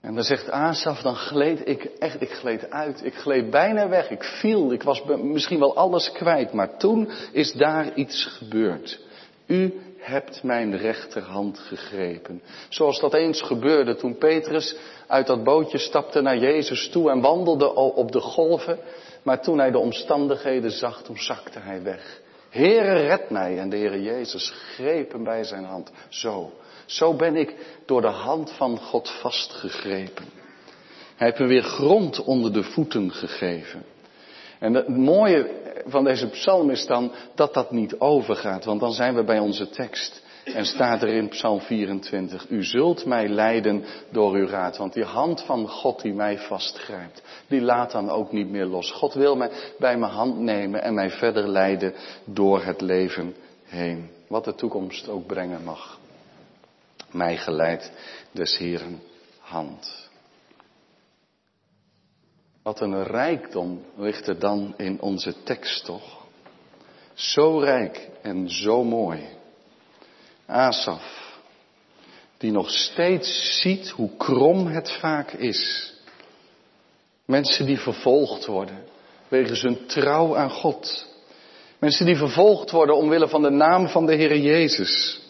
En 0.00 0.14
dan 0.14 0.24
zegt 0.24 0.50
Asaf, 0.50 1.00
dan 1.00 1.16
gleed 1.16 1.68
ik 1.68 1.84
echt, 1.84 2.20
ik 2.20 2.30
gleed 2.30 2.70
uit. 2.70 3.04
Ik 3.04 3.14
gleed 3.14 3.50
bijna 3.50 3.88
weg. 3.88 4.10
Ik 4.10 4.22
viel. 4.22 4.72
Ik 4.72 4.82
was 4.82 5.04
misschien 5.04 5.58
wel 5.58 5.76
alles 5.76 6.12
kwijt. 6.12 6.52
Maar 6.52 6.78
toen 6.78 7.10
is 7.32 7.52
daar 7.52 7.94
iets 7.94 8.24
gebeurd. 8.24 9.00
U 9.46 9.80
hebt 9.98 10.42
mijn 10.42 10.76
rechterhand 10.76 11.58
gegrepen. 11.58 12.42
Zoals 12.68 13.00
dat 13.00 13.14
eens 13.14 13.42
gebeurde 13.42 13.96
toen 13.96 14.18
Petrus 14.18 14.76
uit 15.06 15.26
dat 15.26 15.44
bootje 15.44 15.78
stapte 15.78 16.20
naar 16.20 16.38
Jezus 16.38 16.88
toe 16.88 17.10
en 17.10 17.20
wandelde 17.20 17.74
op 17.74 18.12
de 18.12 18.20
golven. 18.20 18.78
Maar 19.22 19.42
toen 19.42 19.58
hij 19.58 19.70
de 19.70 19.78
omstandigheden 19.78 20.70
zag, 20.70 21.02
toen 21.02 21.18
zakte 21.18 21.58
hij 21.58 21.82
weg. 21.82 22.22
Heere, 22.54 23.06
red 23.06 23.30
mij. 23.30 23.58
En 23.58 23.68
de 23.68 23.76
Heere 23.76 24.02
Jezus 24.02 24.50
greep 24.50 25.12
hem 25.12 25.24
bij 25.24 25.44
zijn 25.44 25.64
hand. 25.64 25.90
Zo, 26.08 26.52
zo 26.86 27.14
ben 27.14 27.36
ik 27.36 27.54
door 27.86 28.00
de 28.00 28.06
hand 28.06 28.50
van 28.50 28.78
God 28.78 29.10
vastgegrepen. 29.10 30.24
Hij 31.16 31.26
heeft 31.26 31.38
me 31.38 31.46
weer 31.46 31.62
grond 31.62 32.24
onder 32.24 32.52
de 32.52 32.62
voeten 32.62 33.12
gegeven. 33.12 33.84
En 34.58 34.74
het 34.74 34.88
mooie 34.88 35.50
van 35.86 36.04
deze 36.04 36.28
psalm 36.28 36.70
is 36.70 36.86
dan 36.86 37.12
dat 37.34 37.54
dat 37.54 37.70
niet 37.70 37.98
overgaat, 37.98 38.64
want 38.64 38.80
dan 38.80 38.92
zijn 38.92 39.14
we 39.14 39.24
bij 39.24 39.38
onze 39.38 39.70
tekst. 39.70 40.22
En 40.44 40.64
staat 40.64 41.02
er 41.02 41.08
in 41.08 41.28
Psalm 41.28 41.60
24, 41.60 42.48
u 42.48 42.64
zult 42.64 43.04
mij 43.04 43.28
leiden 43.28 43.84
door 44.10 44.34
uw 44.34 44.46
raad. 44.46 44.76
Want 44.76 44.92
die 44.92 45.04
hand 45.04 45.42
van 45.42 45.68
God 45.68 46.02
die 46.02 46.14
mij 46.14 46.38
vastgrijpt, 46.38 47.22
die 47.48 47.60
laat 47.60 47.90
dan 47.90 48.10
ook 48.10 48.32
niet 48.32 48.50
meer 48.50 48.64
los. 48.64 48.92
God 48.92 49.14
wil 49.14 49.36
mij 49.36 49.50
bij 49.78 49.96
mijn 49.96 50.12
hand 50.12 50.38
nemen 50.38 50.82
en 50.82 50.94
mij 50.94 51.10
verder 51.10 51.48
leiden 51.48 51.94
door 52.24 52.64
het 52.64 52.80
leven 52.80 53.34
heen. 53.64 54.10
Wat 54.28 54.44
de 54.44 54.54
toekomst 54.54 55.08
ook 55.08 55.26
brengen 55.26 55.64
mag. 55.64 55.98
Mij 57.10 57.36
geleid 57.36 57.92
des 58.32 58.58
Heren 58.58 59.02
hand. 59.38 60.08
Wat 62.62 62.80
een 62.80 63.02
rijkdom 63.02 63.82
ligt 63.96 64.26
er 64.26 64.38
dan 64.38 64.74
in 64.76 65.00
onze 65.00 65.42
tekst 65.42 65.84
toch? 65.84 66.26
Zo 67.14 67.58
rijk 67.58 68.08
en 68.22 68.50
zo 68.50 68.84
mooi. 68.84 69.42
Asaf, 70.46 71.38
die 72.38 72.50
nog 72.50 72.70
steeds 72.70 73.60
ziet 73.60 73.88
hoe 73.88 74.10
krom 74.16 74.66
het 74.66 74.90
vaak 74.92 75.32
is. 75.32 75.92
Mensen 77.24 77.66
die 77.66 77.78
vervolgd 77.78 78.46
worden 78.46 78.92
wegens 79.28 79.62
hun 79.62 79.86
trouw 79.86 80.36
aan 80.36 80.50
God. 80.50 81.06
Mensen 81.78 82.06
die 82.06 82.16
vervolgd 82.16 82.70
worden 82.70 82.96
omwille 82.96 83.28
van 83.28 83.42
de 83.42 83.50
naam 83.50 83.88
van 83.88 84.06
de 84.06 84.14
Heer 84.14 84.36
Jezus. 84.36 85.20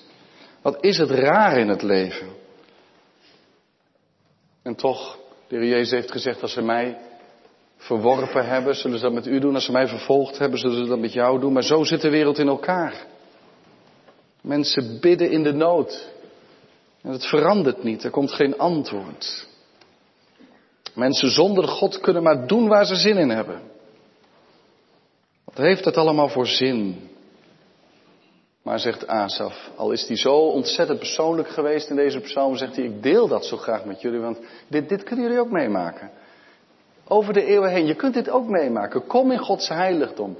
Wat 0.63 0.85
is 0.85 0.99
het 0.99 1.11
raar 1.11 1.59
in 1.59 1.69
het 1.69 1.83
leven? 1.83 2.29
En 4.63 4.75
toch, 4.75 5.19
de 5.49 5.57
Heer 5.57 5.69
Jezus 5.69 5.91
heeft 5.91 6.11
gezegd, 6.11 6.43
als 6.43 6.53
ze 6.53 6.63
mij 6.63 6.99
verworpen 7.77 8.47
hebben, 8.47 8.75
zullen 8.75 8.99
ze 8.99 9.05
dat 9.05 9.13
met 9.13 9.27
u 9.27 9.39
doen. 9.39 9.55
Als 9.55 9.65
ze 9.65 9.73
mij 9.73 9.87
vervolgd 9.89 10.39
hebben, 10.39 10.59
zullen 10.59 10.77
ze 10.77 10.89
dat 10.89 10.99
met 10.99 11.13
jou 11.13 11.41
doen. 11.41 11.53
Maar 11.53 11.63
zo 11.63 11.85
zit 11.85 12.01
de 12.01 12.11
wereld 12.11 12.39
in 12.39 12.49
elkaar. 12.49 13.07
Mensen 14.45 15.01
bidden 15.01 15.31
in 15.31 15.43
de 15.43 15.53
nood. 15.53 16.13
En 17.03 17.11
het 17.11 17.27
verandert 17.27 17.83
niet, 17.83 18.05
er 18.05 18.11
komt 18.11 18.33
geen 18.33 18.59
antwoord. 18.59 19.47
Mensen 20.95 21.31
zonder 21.31 21.69
God 21.69 22.01
kunnen 22.01 22.23
maar 22.23 22.47
doen 22.47 22.69
waar 22.69 22.87
ze 22.87 22.95
zin 22.95 23.17
in 23.17 23.29
hebben. 23.29 23.61
Wat 25.45 25.57
heeft 25.57 25.85
het 25.85 25.97
allemaal 25.97 26.29
voor 26.29 26.47
zin? 26.47 27.09
Maar 28.63 28.79
zegt 28.79 29.07
Asaf, 29.07 29.71
al 29.77 29.93
is 29.93 30.07
hij 30.07 30.17
zo 30.17 30.35
ontzettend 30.37 30.99
persoonlijk 30.99 31.49
geweest 31.49 31.91
in 31.91 31.97
deze 31.97 32.21
psalm, 32.21 32.57
zegt 32.57 32.77
hij, 32.77 32.85
ik 32.85 33.03
deel 33.03 33.29
dat 33.29 33.45
zo 33.45 33.57
graag 33.57 33.85
met 33.85 34.01
jullie, 34.01 34.21
want 34.21 34.39
dit, 34.69 34.89
dit 34.89 35.03
kunnen 35.03 35.25
jullie 35.25 35.41
ook 35.41 35.51
meemaken. 35.51 36.11
Over 37.09 37.33
de 37.33 37.45
eeuwen 37.45 37.71
heen, 37.71 37.87
je 37.87 37.95
kunt 37.95 38.15
dit 38.15 38.31
ook 38.31 38.49
meemaken. 38.49 39.07
Kom 39.07 39.31
in 39.31 39.39
Gods 39.39 39.69
heiligdom. 39.69 40.39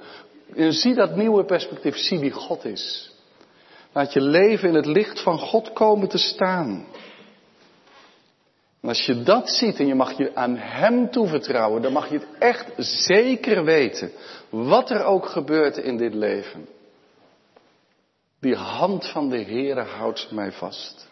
En 0.55 0.73
zie 0.73 0.95
dat 0.95 1.17
nieuwe 1.17 1.45
perspectief, 1.45 1.97
zie 1.97 2.19
wie 2.19 2.33
God 2.33 2.65
is. 2.65 3.14
Laat 3.95 4.13
je 4.13 4.21
leven 4.21 4.69
in 4.69 4.75
het 4.75 4.87
licht 4.87 5.23
van 5.23 5.39
God 5.39 5.73
komen 5.73 6.09
te 6.09 6.19
staan. 6.19 6.87
En 8.81 8.89
als 8.89 9.07
je 9.07 9.23
dat 9.23 9.51
ziet 9.51 9.79
en 9.79 9.87
je 9.87 9.95
mag 9.95 10.17
je 10.19 10.35
aan 10.35 10.57
Hem 10.57 11.11
toevertrouwen, 11.11 11.83
dan 11.83 11.93
mag 11.93 12.09
je 12.11 12.19
het 12.19 12.27
echt 12.39 12.73
zeker 12.77 13.65
weten. 13.65 14.13
Wat 14.51 14.91
er 14.91 15.05
ook 15.05 15.27
gebeurt 15.27 15.77
in 15.77 15.97
dit 15.97 16.15
leven. 16.15 16.67
Die 18.41 18.55
hand 18.55 19.07
van 19.07 19.31
de 19.31 19.43
Heere 19.43 19.81
houdt 19.83 20.31
mij 20.31 20.53
vast. 20.53 21.09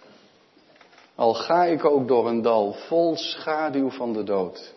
Al 1.15 1.35
ga 1.35 1.65
ik 1.65 1.85
ook 1.85 2.09
door 2.09 2.29
een 2.29 2.43
dal 2.43 2.73
vol 2.73 3.17
schaduw 3.17 3.91
van 3.91 4.13
de 4.13 4.25
dood. 4.25 4.75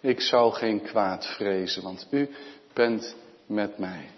Ik 0.00 0.20
zou 0.20 0.52
geen 0.52 0.82
kwaad 0.82 1.26
vrezen, 1.26 1.82
want 1.82 2.06
u 2.10 2.30
bent 2.72 3.14
met 3.46 3.78
mij. 3.78 4.15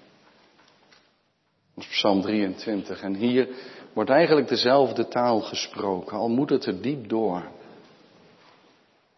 Psalm 1.87 2.21
23. 2.21 3.03
En 3.03 3.15
hier 3.15 3.49
wordt 3.93 4.11
eigenlijk 4.11 4.49
dezelfde 4.49 5.09
taal 5.09 5.41
gesproken, 5.41 6.17
al 6.17 6.29
moet 6.29 6.51
het 6.51 6.65
er 6.65 6.83
diep 6.83 7.09
door. 7.09 7.43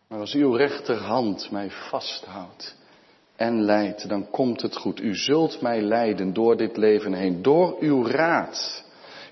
Maar 0.09 0.19
als 0.19 0.35
uw 0.35 0.53
rechterhand 0.53 1.51
mij 1.51 1.71
vasthoudt 1.71 2.77
en 3.37 3.63
leidt, 3.63 4.09
dan 4.09 4.31
komt 4.31 4.63
het 4.63 4.77
goed. 4.77 5.01
U 5.01 5.15
zult 5.15 5.61
mij 5.61 5.81
leiden 5.81 6.33
door 6.33 6.57
dit 6.57 6.77
leven 6.77 7.13
heen, 7.13 7.43
door 7.43 7.77
uw 7.81 8.07
raad. 8.07 8.85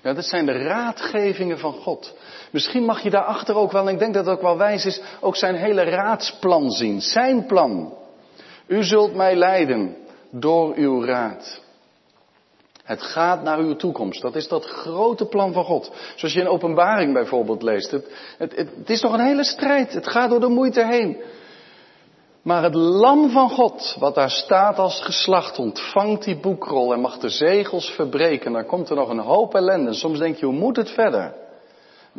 Ja, 0.03 0.13
dat 0.13 0.25
zijn 0.25 0.45
de 0.45 0.51
raadgevingen 0.63 1.59
van 1.59 1.73
God. 1.73 2.13
Misschien 2.51 2.85
mag 2.85 3.01
je 3.01 3.09
daarachter 3.09 3.55
ook 3.55 3.71
wel, 3.71 3.87
en 3.87 3.93
ik 3.93 3.99
denk 3.99 4.13
dat 4.13 4.25
het 4.25 4.35
ook 4.35 4.41
wel 4.41 4.57
wijs 4.57 4.85
is, 4.85 5.01
ook 5.19 5.35
zijn 5.35 5.55
hele 5.55 5.83
raadsplan 5.83 6.71
zien. 6.71 7.01
Zijn 7.01 7.45
plan. 7.45 7.93
U 8.67 8.83
zult 8.83 9.15
mij 9.15 9.35
leiden 9.35 9.95
door 10.31 10.75
uw 10.75 11.05
raad. 11.05 11.61
Het 12.89 13.01
gaat 13.01 13.43
naar 13.43 13.57
uw 13.59 13.75
toekomst. 13.75 14.21
Dat 14.21 14.35
is 14.35 14.47
dat 14.47 14.65
grote 14.65 15.25
plan 15.25 15.53
van 15.53 15.63
God. 15.63 15.91
Zoals 16.15 16.33
je 16.33 16.39
in 16.39 16.47
openbaring 16.47 17.13
bijvoorbeeld 17.13 17.61
leest. 17.61 17.91
Het, 17.91 18.05
het, 18.37 18.89
is 18.89 19.01
nog 19.01 19.13
een 19.13 19.25
hele 19.25 19.43
strijd. 19.43 19.93
Het 19.93 20.07
gaat 20.07 20.29
door 20.29 20.39
de 20.39 20.47
moeite 20.47 20.85
heen. 20.85 21.21
Maar 22.41 22.63
het 22.63 22.73
lam 22.75 23.29
van 23.29 23.49
God, 23.49 23.95
wat 23.99 24.15
daar 24.15 24.29
staat 24.29 24.77
als 24.77 25.01
geslacht, 25.01 25.59
ontvangt 25.59 26.23
die 26.23 26.39
boekrol 26.39 26.93
en 26.93 26.99
mag 26.99 27.17
de 27.17 27.29
zegels 27.29 27.89
verbreken. 27.89 28.53
Dan 28.53 28.65
komt 28.65 28.89
er 28.89 28.95
nog 28.95 29.09
een 29.09 29.19
hoop 29.19 29.55
ellende. 29.55 29.93
Soms 29.93 30.19
denk 30.19 30.35
je, 30.35 30.45
hoe 30.45 30.55
moet 30.55 30.75
het 30.75 30.89
verder? 30.89 31.33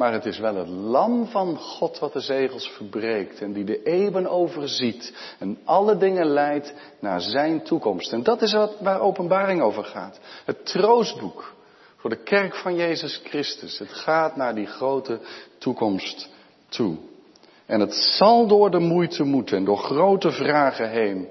Maar 0.00 0.12
het 0.12 0.26
is 0.26 0.38
wel 0.38 0.54
het 0.54 0.68
lam 0.68 1.26
van 1.26 1.56
God 1.56 1.98
wat 1.98 2.12
de 2.12 2.20
zegels 2.20 2.68
verbreekt 2.68 3.40
en 3.40 3.52
die 3.52 3.64
de 3.64 3.82
eeuwen 3.82 4.26
overziet 4.26 5.34
en 5.38 5.58
alle 5.64 5.96
dingen 5.96 6.26
leidt 6.26 6.74
naar 7.00 7.20
zijn 7.20 7.62
toekomst. 7.62 8.12
En 8.12 8.22
dat 8.22 8.42
is 8.42 8.52
wat, 8.52 8.76
waar 8.80 9.00
openbaring 9.00 9.62
over 9.62 9.84
gaat. 9.84 10.20
Het 10.44 10.66
troostboek 10.66 11.54
voor 11.96 12.10
de 12.10 12.22
kerk 12.22 12.54
van 12.54 12.74
Jezus 12.74 13.20
Christus. 13.24 13.78
Het 13.78 13.92
gaat 13.92 14.36
naar 14.36 14.54
die 14.54 14.66
grote 14.66 15.20
toekomst 15.58 16.28
toe. 16.68 16.96
En 17.66 17.80
het 17.80 17.94
zal 17.94 18.46
door 18.46 18.70
de 18.70 18.78
moeite 18.78 19.24
moeten 19.24 19.56
en 19.56 19.64
door 19.64 19.78
grote 19.78 20.30
vragen 20.30 20.90
heen. 20.90 21.28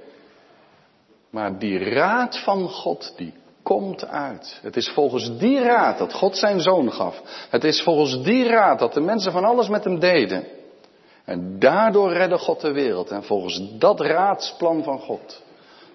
Maar 1.30 1.60
die 1.60 1.78
raad 1.78 2.40
van 2.40 2.70
God, 2.70 3.14
die 3.18 3.34
komt 3.70 4.08
uit. 4.08 4.60
Het 4.62 4.76
is 4.76 4.90
volgens 4.90 5.38
die 5.38 5.60
raad 5.60 5.98
dat 5.98 6.14
God 6.14 6.38
zijn 6.38 6.60
zoon 6.60 6.92
gaf. 6.92 7.22
Het 7.50 7.64
is 7.64 7.82
volgens 7.82 8.24
die 8.24 8.48
raad 8.48 8.80
dat 8.80 8.94
de 8.94 9.00
mensen 9.00 9.32
van 9.32 9.44
alles 9.44 9.68
met 9.68 9.84
hem 9.84 10.00
deden. 10.00 10.48
En 11.26 11.60
daardoor 11.60 12.14
redde 12.14 12.38
God 12.38 12.62
de 12.62 12.72
wereld. 12.72 13.10
En 13.10 13.24
volgens 13.24 13.78
dat 13.78 14.00
raadsplan 14.00 14.84
van 14.84 15.00
God 15.00 15.42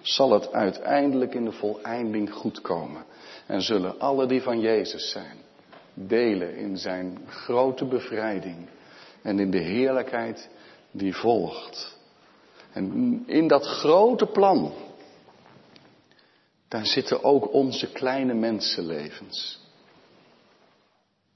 zal 0.01 0.31
het 0.31 0.53
uiteindelijk 0.53 1.33
in 1.33 1.45
de 1.45 1.51
voleinding 1.51 2.33
goed 2.33 2.61
komen. 2.61 3.05
En 3.45 3.61
zullen 3.61 3.99
alle 3.99 4.25
die 4.25 4.41
van 4.41 4.59
Jezus 4.59 5.11
zijn 5.11 5.37
delen 5.93 6.55
in 6.55 6.77
zijn 6.77 7.19
grote 7.27 7.85
bevrijding 7.85 8.69
en 9.21 9.39
in 9.39 9.51
de 9.51 9.61
heerlijkheid 9.61 10.49
die 10.91 11.15
volgt. 11.15 11.97
En 12.73 13.23
in 13.25 13.47
dat 13.47 13.65
grote 13.65 14.25
plan 14.25 14.73
daar 16.67 16.85
zitten 16.85 17.23
ook 17.23 17.53
onze 17.53 17.91
kleine 17.91 18.33
mensenlevens. 18.33 19.59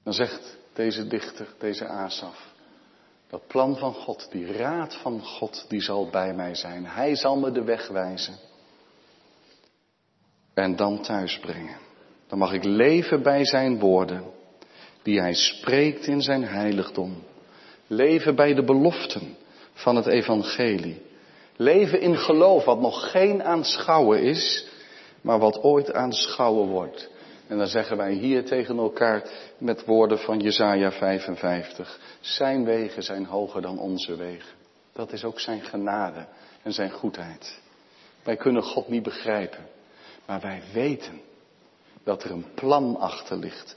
Dan 0.02 0.12
zegt 0.12 0.58
deze 0.72 1.06
dichter, 1.06 1.48
deze 1.58 1.86
Asaf, 1.86 2.52
dat 3.28 3.46
plan 3.46 3.76
van 3.76 3.94
God, 3.94 4.28
die 4.30 4.52
raad 4.52 4.94
van 4.94 5.24
God, 5.24 5.64
die 5.68 5.80
zal 5.80 6.08
bij 6.10 6.34
mij 6.34 6.54
zijn. 6.54 6.86
Hij 6.86 7.14
zal 7.16 7.36
me 7.36 7.52
de 7.52 7.64
weg 7.64 7.88
wijzen. 7.88 8.38
En 10.54 10.76
dan 10.76 11.02
thuisbrengen. 11.02 11.78
Dan 12.26 12.38
mag 12.38 12.52
ik 12.52 12.64
leven 12.64 13.22
bij 13.22 13.44
zijn 13.44 13.78
woorden, 13.78 14.24
die 15.02 15.20
hij 15.20 15.34
spreekt 15.34 16.06
in 16.06 16.22
zijn 16.22 16.44
heiligdom. 16.44 17.22
Leven 17.86 18.34
bij 18.34 18.54
de 18.54 18.64
beloften 18.64 19.36
van 19.72 19.96
het 19.96 20.06
evangelie. 20.06 21.02
Leven 21.56 22.00
in 22.00 22.16
geloof, 22.16 22.64
wat 22.64 22.80
nog 22.80 23.10
geen 23.10 23.42
aanschouwen 23.42 24.22
is, 24.22 24.69
maar 25.20 25.38
wat 25.38 25.62
ooit 25.62 25.92
aanschouwen 25.92 26.68
wordt. 26.68 27.10
En 27.46 27.58
dan 27.58 27.66
zeggen 27.66 27.96
wij 27.96 28.12
hier 28.12 28.44
tegen 28.44 28.78
elkaar 28.78 29.22
met 29.58 29.84
woorden 29.84 30.18
van 30.18 30.38
Jesaja 30.38 30.92
55. 30.92 32.00
Zijn 32.20 32.64
wegen 32.64 33.02
zijn 33.02 33.24
hoger 33.24 33.62
dan 33.62 33.78
onze 33.78 34.16
wegen. 34.16 34.54
Dat 34.92 35.12
is 35.12 35.24
ook 35.24 35.40
zijn 35.40 35.60
genade 35.60 36.26
en 36.62 36.72
zijn 36.72 36.90
goedheid. 36.90 37.58
Wij 38.22 38.36
kunnen 38.36 38.62
God 38.62 38.88
niet 38.88 39.02
begrijpen, 39.02 39.66
maar 40.26 40.40
wij 40.40 40.62
weten 40.72 41.20
dat 42.04 42.24
er 42.24 42.30
een 42.30 42.46
plan 42.54 42.96
achter 42.96 43.36
ligt. 43.36 43.76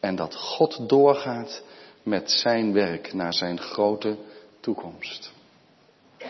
En 0.00 0.16
dat 0.16 0.34
God 0.34 0.88
doorgaat 0.88 1.62
met 2.02 2.30
zijn 2.30 2.72
werk 2.72 3.12
naar 3.12 3.34
zijn 3.34 3.60
grote 3.60 4.16
toekomst. 4.60 5.32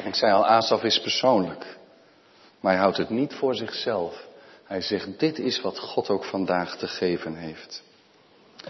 Ik 0.04 0.14
zei 0.14 0.32
al, 0.32 0.46
Asaf 0.46 0.82
is 0.82 1.00
persoonlijk. 1.00 1.76
Maar 2.60 2.72
hij 2.72 2.80
houdt 2.80 2.96
het 2.96 3.10
niet 3.10 3.34
voor 3.34 3.54
zichzelf. 3.54 4.26
Hij 4.64 4.80
zegt, 4.80 5.18
dit 5.18 5.38
is 5.38 5.60
wat 5.60 5.78
God 5.78 6.08
ook 6.08 6.24
vandaag 6.24 6.76
te 6.76 6.86
geven 6.86 7.34
heeft. 7.34 7.82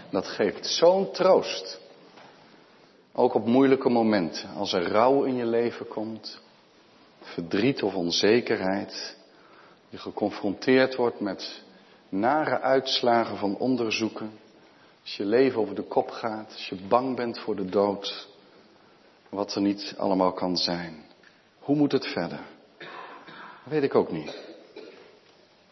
Dat 0.09 0.27
geeft 0.27 0.67
zo'n 0.67 1.11
troost. 1.11 1.79
Ook 3.13 3.33
op 3.33 3.45
moeilijke 3.45 3.89
momenten, 3.89 4.49
als 4.49 4.73
er 4.73 4.87
rouw 4.87 5.23
in 5.23 5.35
je 5.35 5.45
leven 5.45 5.87
komt, 5.87 6.41
verdriet 7.21 7.83
of 7.83 7.95
onzekerheid, 7.95 9.17
je 9.89 9.97
geconfronteerd 9.97 10.95
wordt 10.95 11.19
met 11.19 11.63
nare 12.09 12.59
uitslagen 12.59 13.37
van 13.37 13.57
onderzoeken, 13.57 14.31
als 15.01 15.15
je 15.15 15.25
leven 15.25 15.59
over 15.59 15.75
de 15.75 15.83
kop 15.83 16.09
gaat, 16.09 16.51
als 16.51 16.69
je 16.69 16.75
bang 16.87 17.15
bent 17.15 17.39
voor 17.39 17.55
de 17.55 17.65
dood, 17.65 18.27
wat 19.29 19.55
er 19.55 19.61
niet 19.61 19.93
allemaal 19.97 20.33
kan 20.33 20.57
zijn. 20.57 21.03
Hoe 21.59 21.75
moet 21.75 21.91
het 21.91 22.05
verder? 22.07 22.39
Dat 22.77 23.73
weet 23.73 23.83
ik 23.83 23.95
ook 23.95 24.11
niet. 24.11 24.54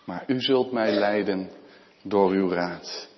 Maar 0.06 0.24
u 0.28 0.42
zult 0.42 0.72
mij 0.72 0.92
leiden 0.92 1.50
door 2.04 2.32
uw 2.32 2.50
raad. 2.50 3.10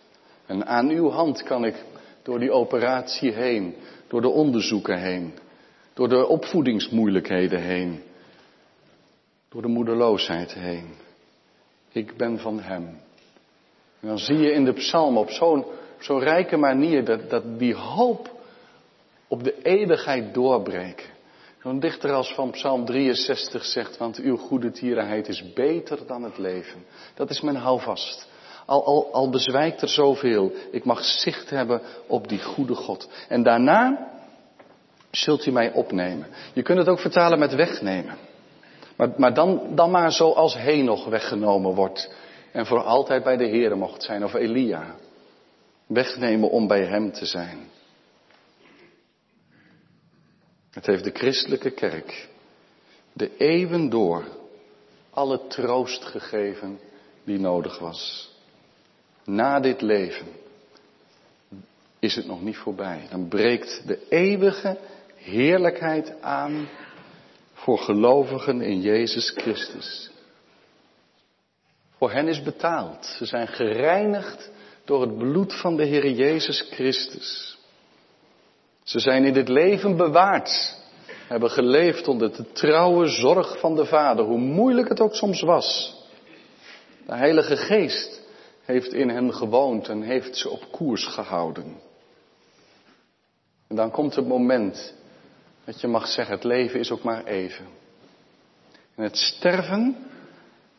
En 0.46 0.66
aan 0.66 0.90
uw 0.90 1.10
hand 1.10 1.44
kan 1.44 1.66
ik 1.66 1.84
door 2.24 2.40
die 2.40 2.52
operatie 2.52 3.32
heen, 3.32 3.76
door 4.08 4.22
de 4.22 4.30
onderzoeken 4.30 5.00
heen, 5.00 5.34
door 5.94 6.10
de 6.10 6.28
opvoedingsmoeilijkheden 6.28 7.62
heen, 7.62 8.04
door 9.50 9.62
de 9.62 9.68
moedeloosheid 9.68 10.54
heen. 10.54 10.88
Ik 11.92 12.18
ben 12.18 12.40
van 12.40 12.60
Hem. 12.60 12.84
En 14.00 14.08
dan 14.08 14.20
zie 14.20 14.38
je 14.38 14.52
in 14.52 14.66
de 14.66 14.74
psalm 14.74 15.18
op 15.18 15.30
zo'n 15.30 15.66
zo'n 16.00 16.20
rijke 16.20 16.58
manier 16.58 17.06
dat, 17.06 17.30
dat 17.30 17.60
die 17.60 17.76
hoop 17.76 18.30
op 19.28 19.44
de 19.44 19.62
eeuwigheid 19.62 20.34
doorbreken. 20.34 21.15
Zo'n 21.66 21.80
dichter 21.80 22.12
als 22.12 22.34
van 22.34 22.52
Psalm 22.52 22.86
63 22.86 23.66
zegt, 23.66 23.98
want 23.98 24.18
uw 24.18 24.38
goede 24.38 24.72
tierenheid 24.72 25.28
is 25.28 25.54
beter 25.54 26.08
dan 26.08 26.24
het 26.24 26.38
leven. 26.38 26.86
Dat 27.16 27.30
is 27.30 27.42
mijn 27.42 27.56
houvast. 27.56 28.28
Al, 28.66 28.86
al, 28.86 29.14
al 29.14 29.30
bezwijkt 29.30 29.82
er 29.82 29.90
zoveel, 29.90 30.52
ik 30.72 30.86
mag 30.86 31.04
zicht 31.04 31.50
hebben 31.50 31.82
op 32.08 32.28
die 32.28 32.44
goede 32.44 32.76
God. 32.76 33.10
En 33.30 33.44
daarna 33.44 34.12
zult 35.12 35.46
u 35.46 35.52
mij 35.52 35.72
opnemen. 35.74 36.28
Je 36.54 36.62
kunt 36.62 36.78
het 36.78 36.88
ook 36.88 37.00
vertalen 37.00 37.40
met 37.40 37.56
wegnemen. 37.56 38.18
Maar, 38.96 39.14
maar 39.18 39.34
dan, 39.34 39.76
dan 39.76 39.92
maar 39.92 40.12
zoals 40.12 40.58
Henoch 40.58 41.06
weggenomen 41.06 41.74
wordt. 41.74 42.14
En 42.52 42.66
voor 42.66 42.84
altijd 42.84 43.24
bij 43.24 43.38
de 43.38 43.48
Heer 43.48 43.78
mocht 43.78 44.04
zijn, 44.04 44.24
of 44.24 44.34
Elia. 44.34 44.96
Wegnemen 45.88 46.50
om 46.50 46.68
bij 46.68 46.86
Hem 46.86 47.12
te 47.12 47.26
zijn. 47.26 47.74
Het 50.76 50.86
heeft 50.86 51.04
de 51.04 51.12
christelijke 51.12 51.72
kerk 51.72 52.28
de 53.14 53.38
eeuwen 53.38 53.90
door 53.90 54.26
alle 55.10 55.48
troost 55.48 56.04
gegeven 56.04 56.80
die 57.24 57.40
nodig 57.40 57.80
was. 57.80 58.32
Na 59.26 59.60
dit 59.60 59.82
leven 59.82 60.28
is 62.00 62.16
het 62.16 62.26
nog 62.26 62.42
niet 62.42 62.58
voorbij. 62.58 63.08
Dan 63.10 63.28
breekt 63.28 63.82
de 63.88 64.08
eeuwige 64.10 64.78
heerlijkheid 65.16 66.22
aan 66.22 66.70
voor 67.54 67.78
gelovigen 67.78 68.62
in 68.62 68.82
Jezus 68.82 69.30
Christus. 69.30 70.12
Voor 71.98 72.12
hen 72.12 72.28
is 72.28 72.44
betaald. 72.44 73.06
Ze 73.06 73.26
zijn 73.26 73.48
gereinigd 73.48 74.50
door 74.86 75.02
het 75.02 75.18
bloed 75.18 75.54
van 75.54 75.76
de 75.76 75.86
Heer 75.86 76.12
Jezus 76.12 76.68
Christus. 76.72 77.55
Ze 78.86 79.00
zijn 79.00 79.26
in 79.26 79.34
dit 79.34 79.48
leven 79.48 79.98
bewaard. 79.98 80.78
Hebben 81.28 81.52
geleefd 81.52 82.08
onder 82.08 82.36
de 82.36 82.52
trouwe 82.52 83.08
zorg 83.08 83.60
van 83.60 83.76
de 83.76 83.86
Vader, 83.86 84.26
hoe 84.26 84.38
moeilijk 84.38 84.90
het 84.90 85.00
ook 85.00 85.16
soms 85.16 85.42
was. 85.42 85.96
De 87.06 87.16
Heilige 87.16 87.58
Geest 87.58 88.22
heeft 88.66 88.94
in 88.94 89.10
hen 89.10 89.34
gewoond 89.34 89.88
en 89.88 90.02
heeft 90.02 90.38
ze 90.38 90.50
op 90.50 90.72
koers 90.72 91.06
gehouden. 91.06 91.78
En 93.68 93.76
dan 93.76 93.92
komt 93.92 94.16
het 94.16 94.28
moment 94.28 94.94
dat 95.64 95.82
je 95.82 95.88
mag 95.88 96.08
zeggen, 96.08 96.36
het 96.36 96.44
leven 96.44 96.80
is 96.80 96.92
ook 96.92 97.04
maar 97.04 97.26
even. 97.26 97.66
En 98.96 99.04
het 99.04 99.18
sterven, 99.18 99.98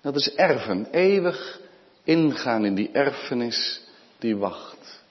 dat 0.00 0.16
is 0.16 0.34
erven, 0.34 0.88
eeuwig 0.90 1.60
ingaan 2.04 2.64
in 2.64 2.74
die 2.74 2.90
erfenis 2.92 3.82
die 4.18 4.36
wacht. 4.36 5.02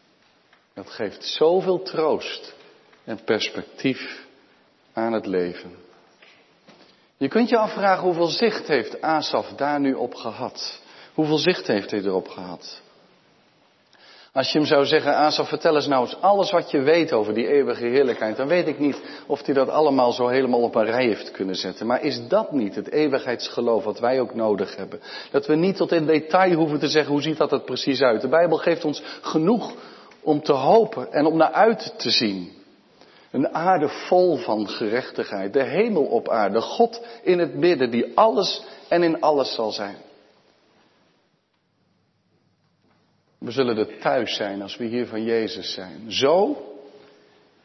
Dat 0.73 0.89
geeft 0.89 1.25
zoveel 1.25 1.81
troost 1.81 2.55
en 3.05 3.19
perspectief 3.23 4.25
aan 4.93 5.13
het 5.13 5.25
leven. 5.25 5.71
Je 7.17 7.27
kunt 7.27 7.49
je 7.49 7.57
afvragen 7.57 8.03
hoeveel 8.03 8.27
zicht 8.27 8.67
heeft 8.67 9.01
Asaf 9.01 9.47
daar 9.55 9.79
nu 9.79 9.93
op 9.93 10.15
gehad? 10.15 10.81
Hoeveel 11.13 11.37
zicht 11.37 11.67
heeft 11.67 11.91
hij 11.91 12.01
erop 12.01 12.27
gehad? 12.27 12.83
Als 14.33 14.51
je 14.51 14.57
hem 14.57 14.67
zou 14.67 14.85
zeggen, 14.85 15.15
Asaf, 15.15 15.47
vertel 15.47 15.75
eens 15.75 15.87
nou 15.87 16.05
eens 16.05 16.21
alles 16.21 16.51
wat 16.51 16.71
je 16.71 16.81
weet 16.81 17.13
over 17.13 17.33
die 17.33 17.47
eeuwige 17.47 17.85
heerlijkheid, 17.85 18.37
dan 18.37 18.47
weet 18.47 18.67
ik 18.67 18.79
niet 18.79 19.01
of 19.27 19.45
hij 19.45 19.53
dat 19.53 19.69
allemaal 19.69 20.11
zo 20.11 20.27
helemaal 20.27 20.61
op 20.61 20.75
een 20.75 20.85
rij 20.85 21.05
heeft 21.05 21.31
kunnen 21.31 21.55
zetten. 21.55 21.85
Maar 21.85 22.03
is 22.03 22.27
dat 22.27 22.51
niet 22.51 22.75
het 22.75 22.91
eeuwigheidsgeloof 22.91 23.83
wat 23.83 23.99
wij 23.99 24.19
ook 24.19 24.33
nodig 24.33 24.75
hebben? 24.75 24.99
Dat 25.31 25.45
we 25.45 25.55
niet 25.55 25.75
tot 25.75 25.91
in 25.91 26.05
detail 26.05 26.53
hoeven 26.53 26.79
te 26.79 26.87
zeggen, 26.87 27.11
hoe 27.11 27.21
ziet 27.21 27.37
dat 27.37 27.51
er 27.51 27.61
precies 27.61 28.01
uit? 28.01 28.21
De 28.21 28.27
Bijbel 28.27 28.57
geeft 28.57 28.85
ons 28.85 29.03
genoeg 29.21 29.73
om 30.21 30.41
te 30.41 30.53
hopen 30.53 31.11
en 31.11 31.25
om 31.25 31.37
naar 31.37 31.51
uit 31.51 31.93
te 31.97 32.09
zien. 32.09 32.51
Een 33.35 33.53
aarde 33.53 33.89
vol 33.89 34.37
van 34.37 34.67
gerechtigheid, 34.67 35.53
de 35.53 35.63
hemel 35.63 36.03
op 36.03 36.29
aarde, 36.29 36.61
God 36.61 37.01
in 37.23 37.39
het 37.39 37.55
midden 37.55 37.91
die 37.91 38.17
alles 38.17 38.63
en 38.87 39.03
in 39.03 39.21
alles 39.21 39.53
zal 39.53 39.71
zijn. 39.71 39.95
We 43.37 43.51
zullen 43.51 43.77
er 43.77 43.99
thuis 43.99 44.35
zijn 44.35 44.61
als 44.61 44.77
we 44.77 44.85
hier 44.85 45.07
van 45.07 45.23
Jezus 45.23 45.73
zijn. 45.73 46.11
Zo, 46.11 46.57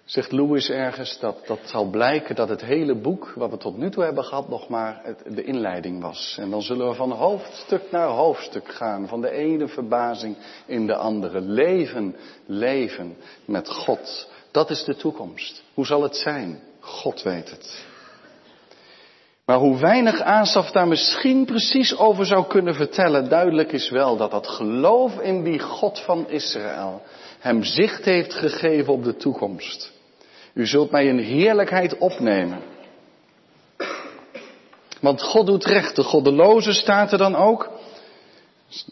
zegt 0.05 0.33
Louis 0.33 0.71
ergens, 0.71 1.19
dat, 1.19 1.47
dat 1.47 1.61
zal 1.65 1.85
blijken 1.85 2.35
dat 2.35 2.49
het 2.49 2.65
hele 2.65 2.95
boek 2.95 3.33
wat 3.37 3.51
we 3.51 3.57
tot 3.57 3.77
nu 3.77 3.91
toe 3.91 4.05
hebben 4.05 4.25
gehad 4.25 4.49
nog 4.49 4.69
maar 4.69 5.01
het, 5.03 5.23
de 5.35 5.45
inleiding 5.45 6.03
was. 6.03 6.37
En 6.41 6.51
dan 6.51 6.63
zullen 6.63 6.89
we 6.89 6.95
van 6.95 7.13
hoofdstuk 7.13 7.91
naar 7.91 8.09
hoofdstuk 8.09 8.69
gaan, 8.69 9.09
van 9.09 9.21
de 9.21 9.31
ene 9.31 9.69
verbazing 9.69 10.37
in 10.67 10.87
de 10.87 10.97
andere. 10.97 11.41
Leven, 11.41 12.17
leven 12.47 13.17
met 13.45 13.69
God. 13.69 14.30
Dat 14.51 14.71
is 14.71 14.85
de 14.85 14.97
toekomst. 14.97 15.63
Hoe 15.75 15.87
zal 15.87 16.03
het 16.03 16.17
zijn? 16.17 16.61
God 16.81 17.23
weet 17.23 17.51
het. 17.51 17.85
Maar 19.45 19.59
hoe 19.59 19.79
weinig 19.79 20.21
Asaf 20.21 20.71
daar 20.71 20.89
misschien 20.89 21.45
precies 21.45 21.97
over 21.97 22.27
zou 22.27 22.47
kunnen 22.47 22.75
vertellen, 22.75 23.29
duidelijk 23.29 23.73
is 23.73 23.91
wel 23.91 24.17
dat 24.17 24.31
dat 24.31 24.49
geloof 24.49 25.19
in 25.19 25.43
die 25.45 25.59
God 25.59 26.01
van 26.01 26.29
Israël 26.29 27.03
hem 27.39 27.63
zicht 27.63 28.05
heeft 28.05 28.35
gegeven 28.35 28.93
op 28.93 29.05
de 29.05 29.17
toekomst. 29.17 29.93
U 30.55 30.67
zult 30.67 30.91
mij 30.91 31.07
in 31.07 31.19
heerlijkheid 31.19 31.99
opnemen. 31.99 32.61
Want 35.01 35.23
God 35.23 35.47
doet 35.47 35.65
recht, 35.65 35.97
de 35.97 36.03
goddeloze 36.03 36.73
staat 36.73 37.13
er 37.13 37.19
dan 37.19 37.37
ook. 37.37 37.71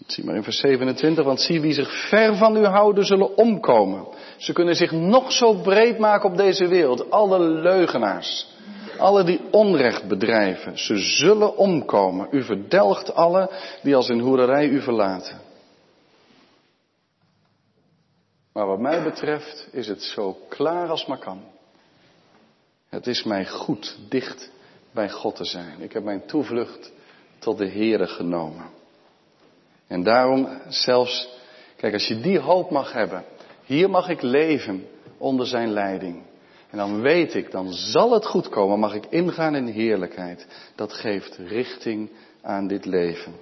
Zie 0.07 0.25
maar 0.25 0.35
in 0.35 0.43
vers 0.43 0.61
27, 0.61 1.25
want 1.25 1.41
zie 1.41 1.61
wie 1.61 1.73
zich 1.73 2.09
ver 2.09 2.37
van 2.37 2.57
u 2.57 2.65
houden 2.65 3.05
zullen 3.05 3.37
omkomen. 3.37 4.07
Ze 4.37 4.53
kunnen 4.53 4.75
zich 4.75 4.93
nog 4.93 5.33
zo 5.33 5.55
breed 5.55 5.99
maken 5.99 6.31
op 6.31 6.37
deze 6.37 6.69
wereld, 6.69 7.11
alle 7.11 7.41
leugenaars. 7.41 8.57
Alle 8.99 9.25
die 9.25 9.41
onrecht 9.51 10.09
bedrijven, 10.09 10.79
ze 10.79 10.97
zullen 10.97 11.57
omkomen. 11.57 12.29
U 12.31 12.43
verdelgt 12.43 13.15
alle 13.15 13.51
die 13.83 13.97
als 13.97 14.09
in 14.09 14.21
hoererij 14.21 14.69
u 14.69 14.81
verlaten. 14.81 15.41
Maar 18.53 18.67
wat 18.67 18.81
mij 18.81 19.03
betreft 19.03 19.69
is 19.73 19.89
het 19.89 20.03
zo 20.03 20.37
klaar 20.49 20.89
als 20.89 21.07
maar 21.07 21.19
kan. 21.19 21.41
Het 22.89 23.07
is 23.07 23.23
mij 23.23 23.47
goed 23.47 23.99
dicht 24.09 24.51
bij 24.91 25.11
God 25.11 25.37
te 25.37 25.45
zijn. 25.45 25.81
Ik 25.81 25.93
heb 25.93 26.05
mijn 26.05 26.27
toevlucht 26.27 26.93
tot 27.39 27.59
de 27.59 27.69
Heere 27.69 28.07
genomen. 28.07 28.78
En 29.89 30.03
daarom 30.03 30.49
zelfs, 30.69 31.29
kijk, 31.77 31.93
als 31.93 32.09
je 32.09 32.21
die 32.21 32.39
hoop 32.39 32.71
mag 32.71 32.93
hebben, 32.93 33.25
hier 33.65 33.91
mag 33.91 34.09
ik 34.09 34.23
leven 34.23 34.87
onder 35.19 35.47
zijn 35.47 35.71
leiding. 35.71 36.23
En 36.71 36.79
dan 36.79 37.01
weet 37.01 37.35
ik, 37.35 37.51
dan 37.51 37.73
zal 37.73 38.13
het 38.13 38.27
goed 38.27 38.49
komen, 38.49 38.79
mag 38.79 38.95
ik 38.95 39.07
ingaan 39.09 39.55
in 39.55 39.67
heerlijkheid. 39.67 40.47
Dat 40.75 40.93
geeft 40.93 41.37
richting 41.37 42.11
aan 42.43 42.67
dit 42.67 42.85
leven. 42.85 43.33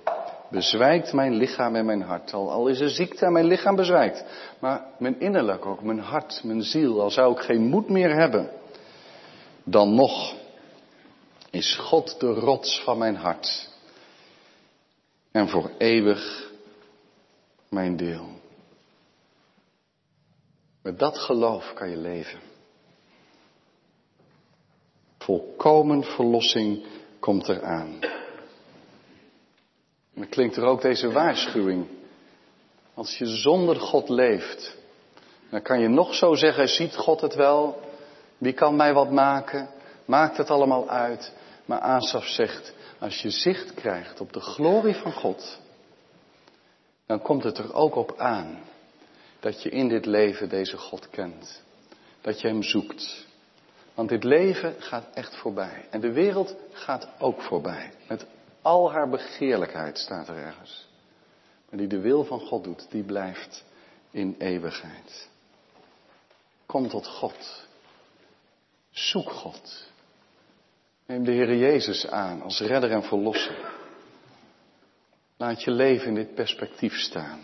Bezwijkt 0.50 1.12
mijn 1.12 1.34
lichaam 1.34 1.76
en 1.76 1.84
mijn 1.84 2.02
hart. 2.02 2.32
Al, 2.32 2.50
al 2.50 2.68
is 2.68 2.80
er 2.80 2.90
ziekte 2.90 3.26
en 3.26 3.32
mijn 3.32 3.46
lichaam 3.46 3.76
bezwijkt. 3.76 4.24
Maar 4.58 4.84
mijn 4.98 5.20
innerlijk 5.20 5.66
ook, 5.66 5.82
mijn 5.82 5.98
hart, 5.98 6.40
mijn 6.44 6.62
ziel, 6.62 7.00
al 7.00 7.10
zou 7.10 7.32
ik 7.32 7.38
geen 7.38 7.62
moed 7.62 7.88
meer 7.88 8.14
hebben. 8.14 8.50
Dan 9.64 9.94
nog 9.94 10.34
is 11.50 11.76
God 11.76 12.20
de 12.20 12.32
rots 12.32 12.82
van 12.84 12.98
mijn 12.98 13.16
hart. 13.16 13.68
En 15.36 15.48
voor 15.48 15.70
eeuwig 15.78 16.50
mijn 17.68 17.96
deel. 17.96 18.26
Met 20.82 20.98
dat 20.98 21.18
geloof 21.18 21.72
kan 21.74 21.90
je 21.90 21.96
leven. 21.96 22.40
Volkomen 25.18 26.02
verlossing 26.04 26.86
komt 27.20 27.48
eraan. 27.48 27.98
En 28.00 28.10
dan 30.14 30.28
klinkt 30.28 30.56
er 30.56 30.64
ook 30.64 30.80
deze 30.82 31.12
waarschuwing. 31.12 31.86
Als 32.94 33.18
je 33.18 33.26
zonder 33.26 33.76
God 33.76 34.08
leeft, 34.08 34.76
dan 35.50 35.62
kan 35.62 35.80
je 35.80 35.88
nog 35.88 36.14
zo 36.14 36.34
zeggen, 36.34 36.68
ziet 36.68 36.96
God 36.96 37.20
het 37.20 37.34
wel? 37.34 37.80
Wie 38.38 38.52
kan 38.52 38.76
mij 38.76 38.92
wat 38.92 39.10
maken? 39.10 39.68
Maakt 40.04 40.36
het 40.36 40.50
allemaal 40.50 40.88
uit? 40.88 41.32
Maar 41.64 41.80
Asaf 41.80 42.24
zegt, 42.26 42.74
als 42.98 43.22
je 43.22 43.30
zicht 43.30 43.74
krijgt 43.74 44.20
op 44.20 44.32
de 44.32 44.40
glorie 44.40 44.94
van 44.94 45.12
God, 45.12 45.60
dan 47.06 47.22
komt 47.22 47.42
het 47.42 47.58
er 47.58 47.74
ook 47.74 47.94
op 47.94 48.18
aan 48.18 48.58
dat 49.40 49.62
je 49.62 49.70
in 49.70 49.88
dit 49.88 50.06
leven 50.06 50.48
deze 50.48 50.76
God 50.76 51.10
kent. 51.10 51.62
Dat 52.20 52.40
je 52.40 52.48
Hem 52.48 52.62
zoekt. 52.62 53.26
Want 53.94 54.08
dit 54.08 54.24
leven 54.24 54.74
gaat 54.78 55.14
echt 55.14 55.36
voorbij. 55.36 55.86
En 55.90 56.00
de 56.00 56.12
wereld 56.12 56.56
gaat 56.72 57.08
ook 57.18 57.42
voorbij. 57.42 57.92
Met 58.08 58.26
al 58.62 58.92
haar 58.92 59.08
begeerlijkheid 59.08 59.98
staat 59.98 60.28
er 60.28 60.36
ergens. 60.36 60.88
Maar 61.68 61.78
die 61.78 61.88
de 61.88 62.00
wil 62.00 62.24
van 62.24 62.40
God 62.40 62.64
doet, 62.64 62.86
die 62.90 63.02
blijft 63.02 63.64
in 64.10 64.34
eeuwigheid. 64.38 65.28
Kom 66.66 66.88
tot 66.88 67.06
God. 67.06 67.66
Zoek 68.90 69.30
God. 69.30 69.90
Neem 71.06 71.24
de 71.24 71.30
Heer 71.30 71.56
Jezus 71.56 72.06
aan 72.06 72.42
als 72.42 72.60
redder 72.60 72.90
en 72.90 73.02
verlosser. 73.02 73.74
Laat 75.36 75.62
je 75.62 75.70
leven 75.70 76.06
in 76.06 76.14
dit 76.14 76.34
perspectief 76.34 76.94
staan. 76.94 77.40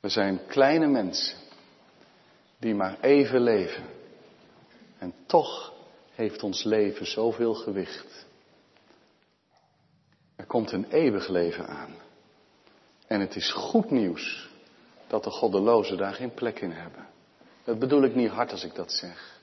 We 0.00 0.08
zijn 0.08 0.46
kleine 0.46 0.86
mensen 0.86 1.38
die 2.58 2.74
maar 2.74 3.00
even 3.00 3.40
leven. 3.40 3.84
En 4.98 5.14
toch 5.26 5.72
heeft 6.14 6.42
ons 6.42 6.64
leven 6.64 7.06
zoveel 7.06 7.54
gewicht. 7.54 8.26
Er 10.36 10.46
komt 10.46 10.72
een 10.72 10.90
eeuwig 10.90 11.28
leven 11.28 11.66
aan. 11.66 11.94
En 13.06 13.20
het 13.20 13.36
is 13.36 13.52
goed 13.52 13.90
nieuws 13.90 14.50
dat 15.06 15.24
de 15.24 15.30
goddelozen 15.30 15.96
daar 15.96 16.14
geen 16.14 16.34
plek 16.34 16.60
in 16.60 16.72
hebben. 16.72 17.06
Dat 17.64 17.78
bedoel 17.78 18.02
ik 18.02 18.14
niet 18.14 18.30
hard 18.30 18.52
als 18.52 18.64
ik 18.64 18.74
dat 18.74 18.92
zeg. 18.92 19.35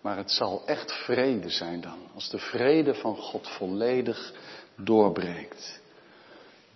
Maar 0.00 0.16
het 0.16 0.30
zal 0.30 0.62
echt 0.66 0.92
vrede 0.92 1.48
zijn 1.48 1.80
dan, 1.80 1.98
als 2.14 2.30
de 2.30 2.38
vrede 2.38 2.94
van 2.94 3.16
God 3.16 3.48
volledig 3.48 4.32
doorbreekt. 4.76 5.80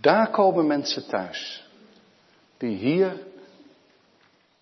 Daar 0.00 0.30
komen 0.30 0.66
mensen 0.66 1.06
thuis, 1.06 1.64
die 2.56 2.76
hier 2.76 3.26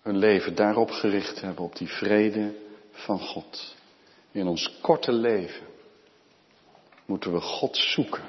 hun 0.01 0.17
leven 0.17 0.55
daarop 0.55 0.89
gericht 0.89 1.41
hebben, 1.41 1.63
op 1.63 1.75
die 1.75 1.89
vrede 1.89 2.53
van 2.91 3.19
God. 3.19 3.75
In 4.31 4.47
ons 4.47 4.79
korte 4.81 5.11
leven 5.11 5.67
moeten 7.05 7.33
we 7.33 7.41
God 7.41 7.77
zoeken 7.77 8.23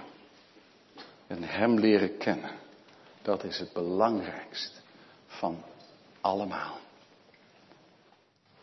en 1.27 1.43
Hem 1.43 1.79
leren 1.79 2.19
kennen. 2.19 2.51
Dat 3.23 3.45
is 3.45 3.59
het 3.59 3.73
belangrijkste 3.73 4.81
van 5.27 5.65
allemaal. 6.21 6.79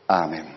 Amen. 0.05 0.47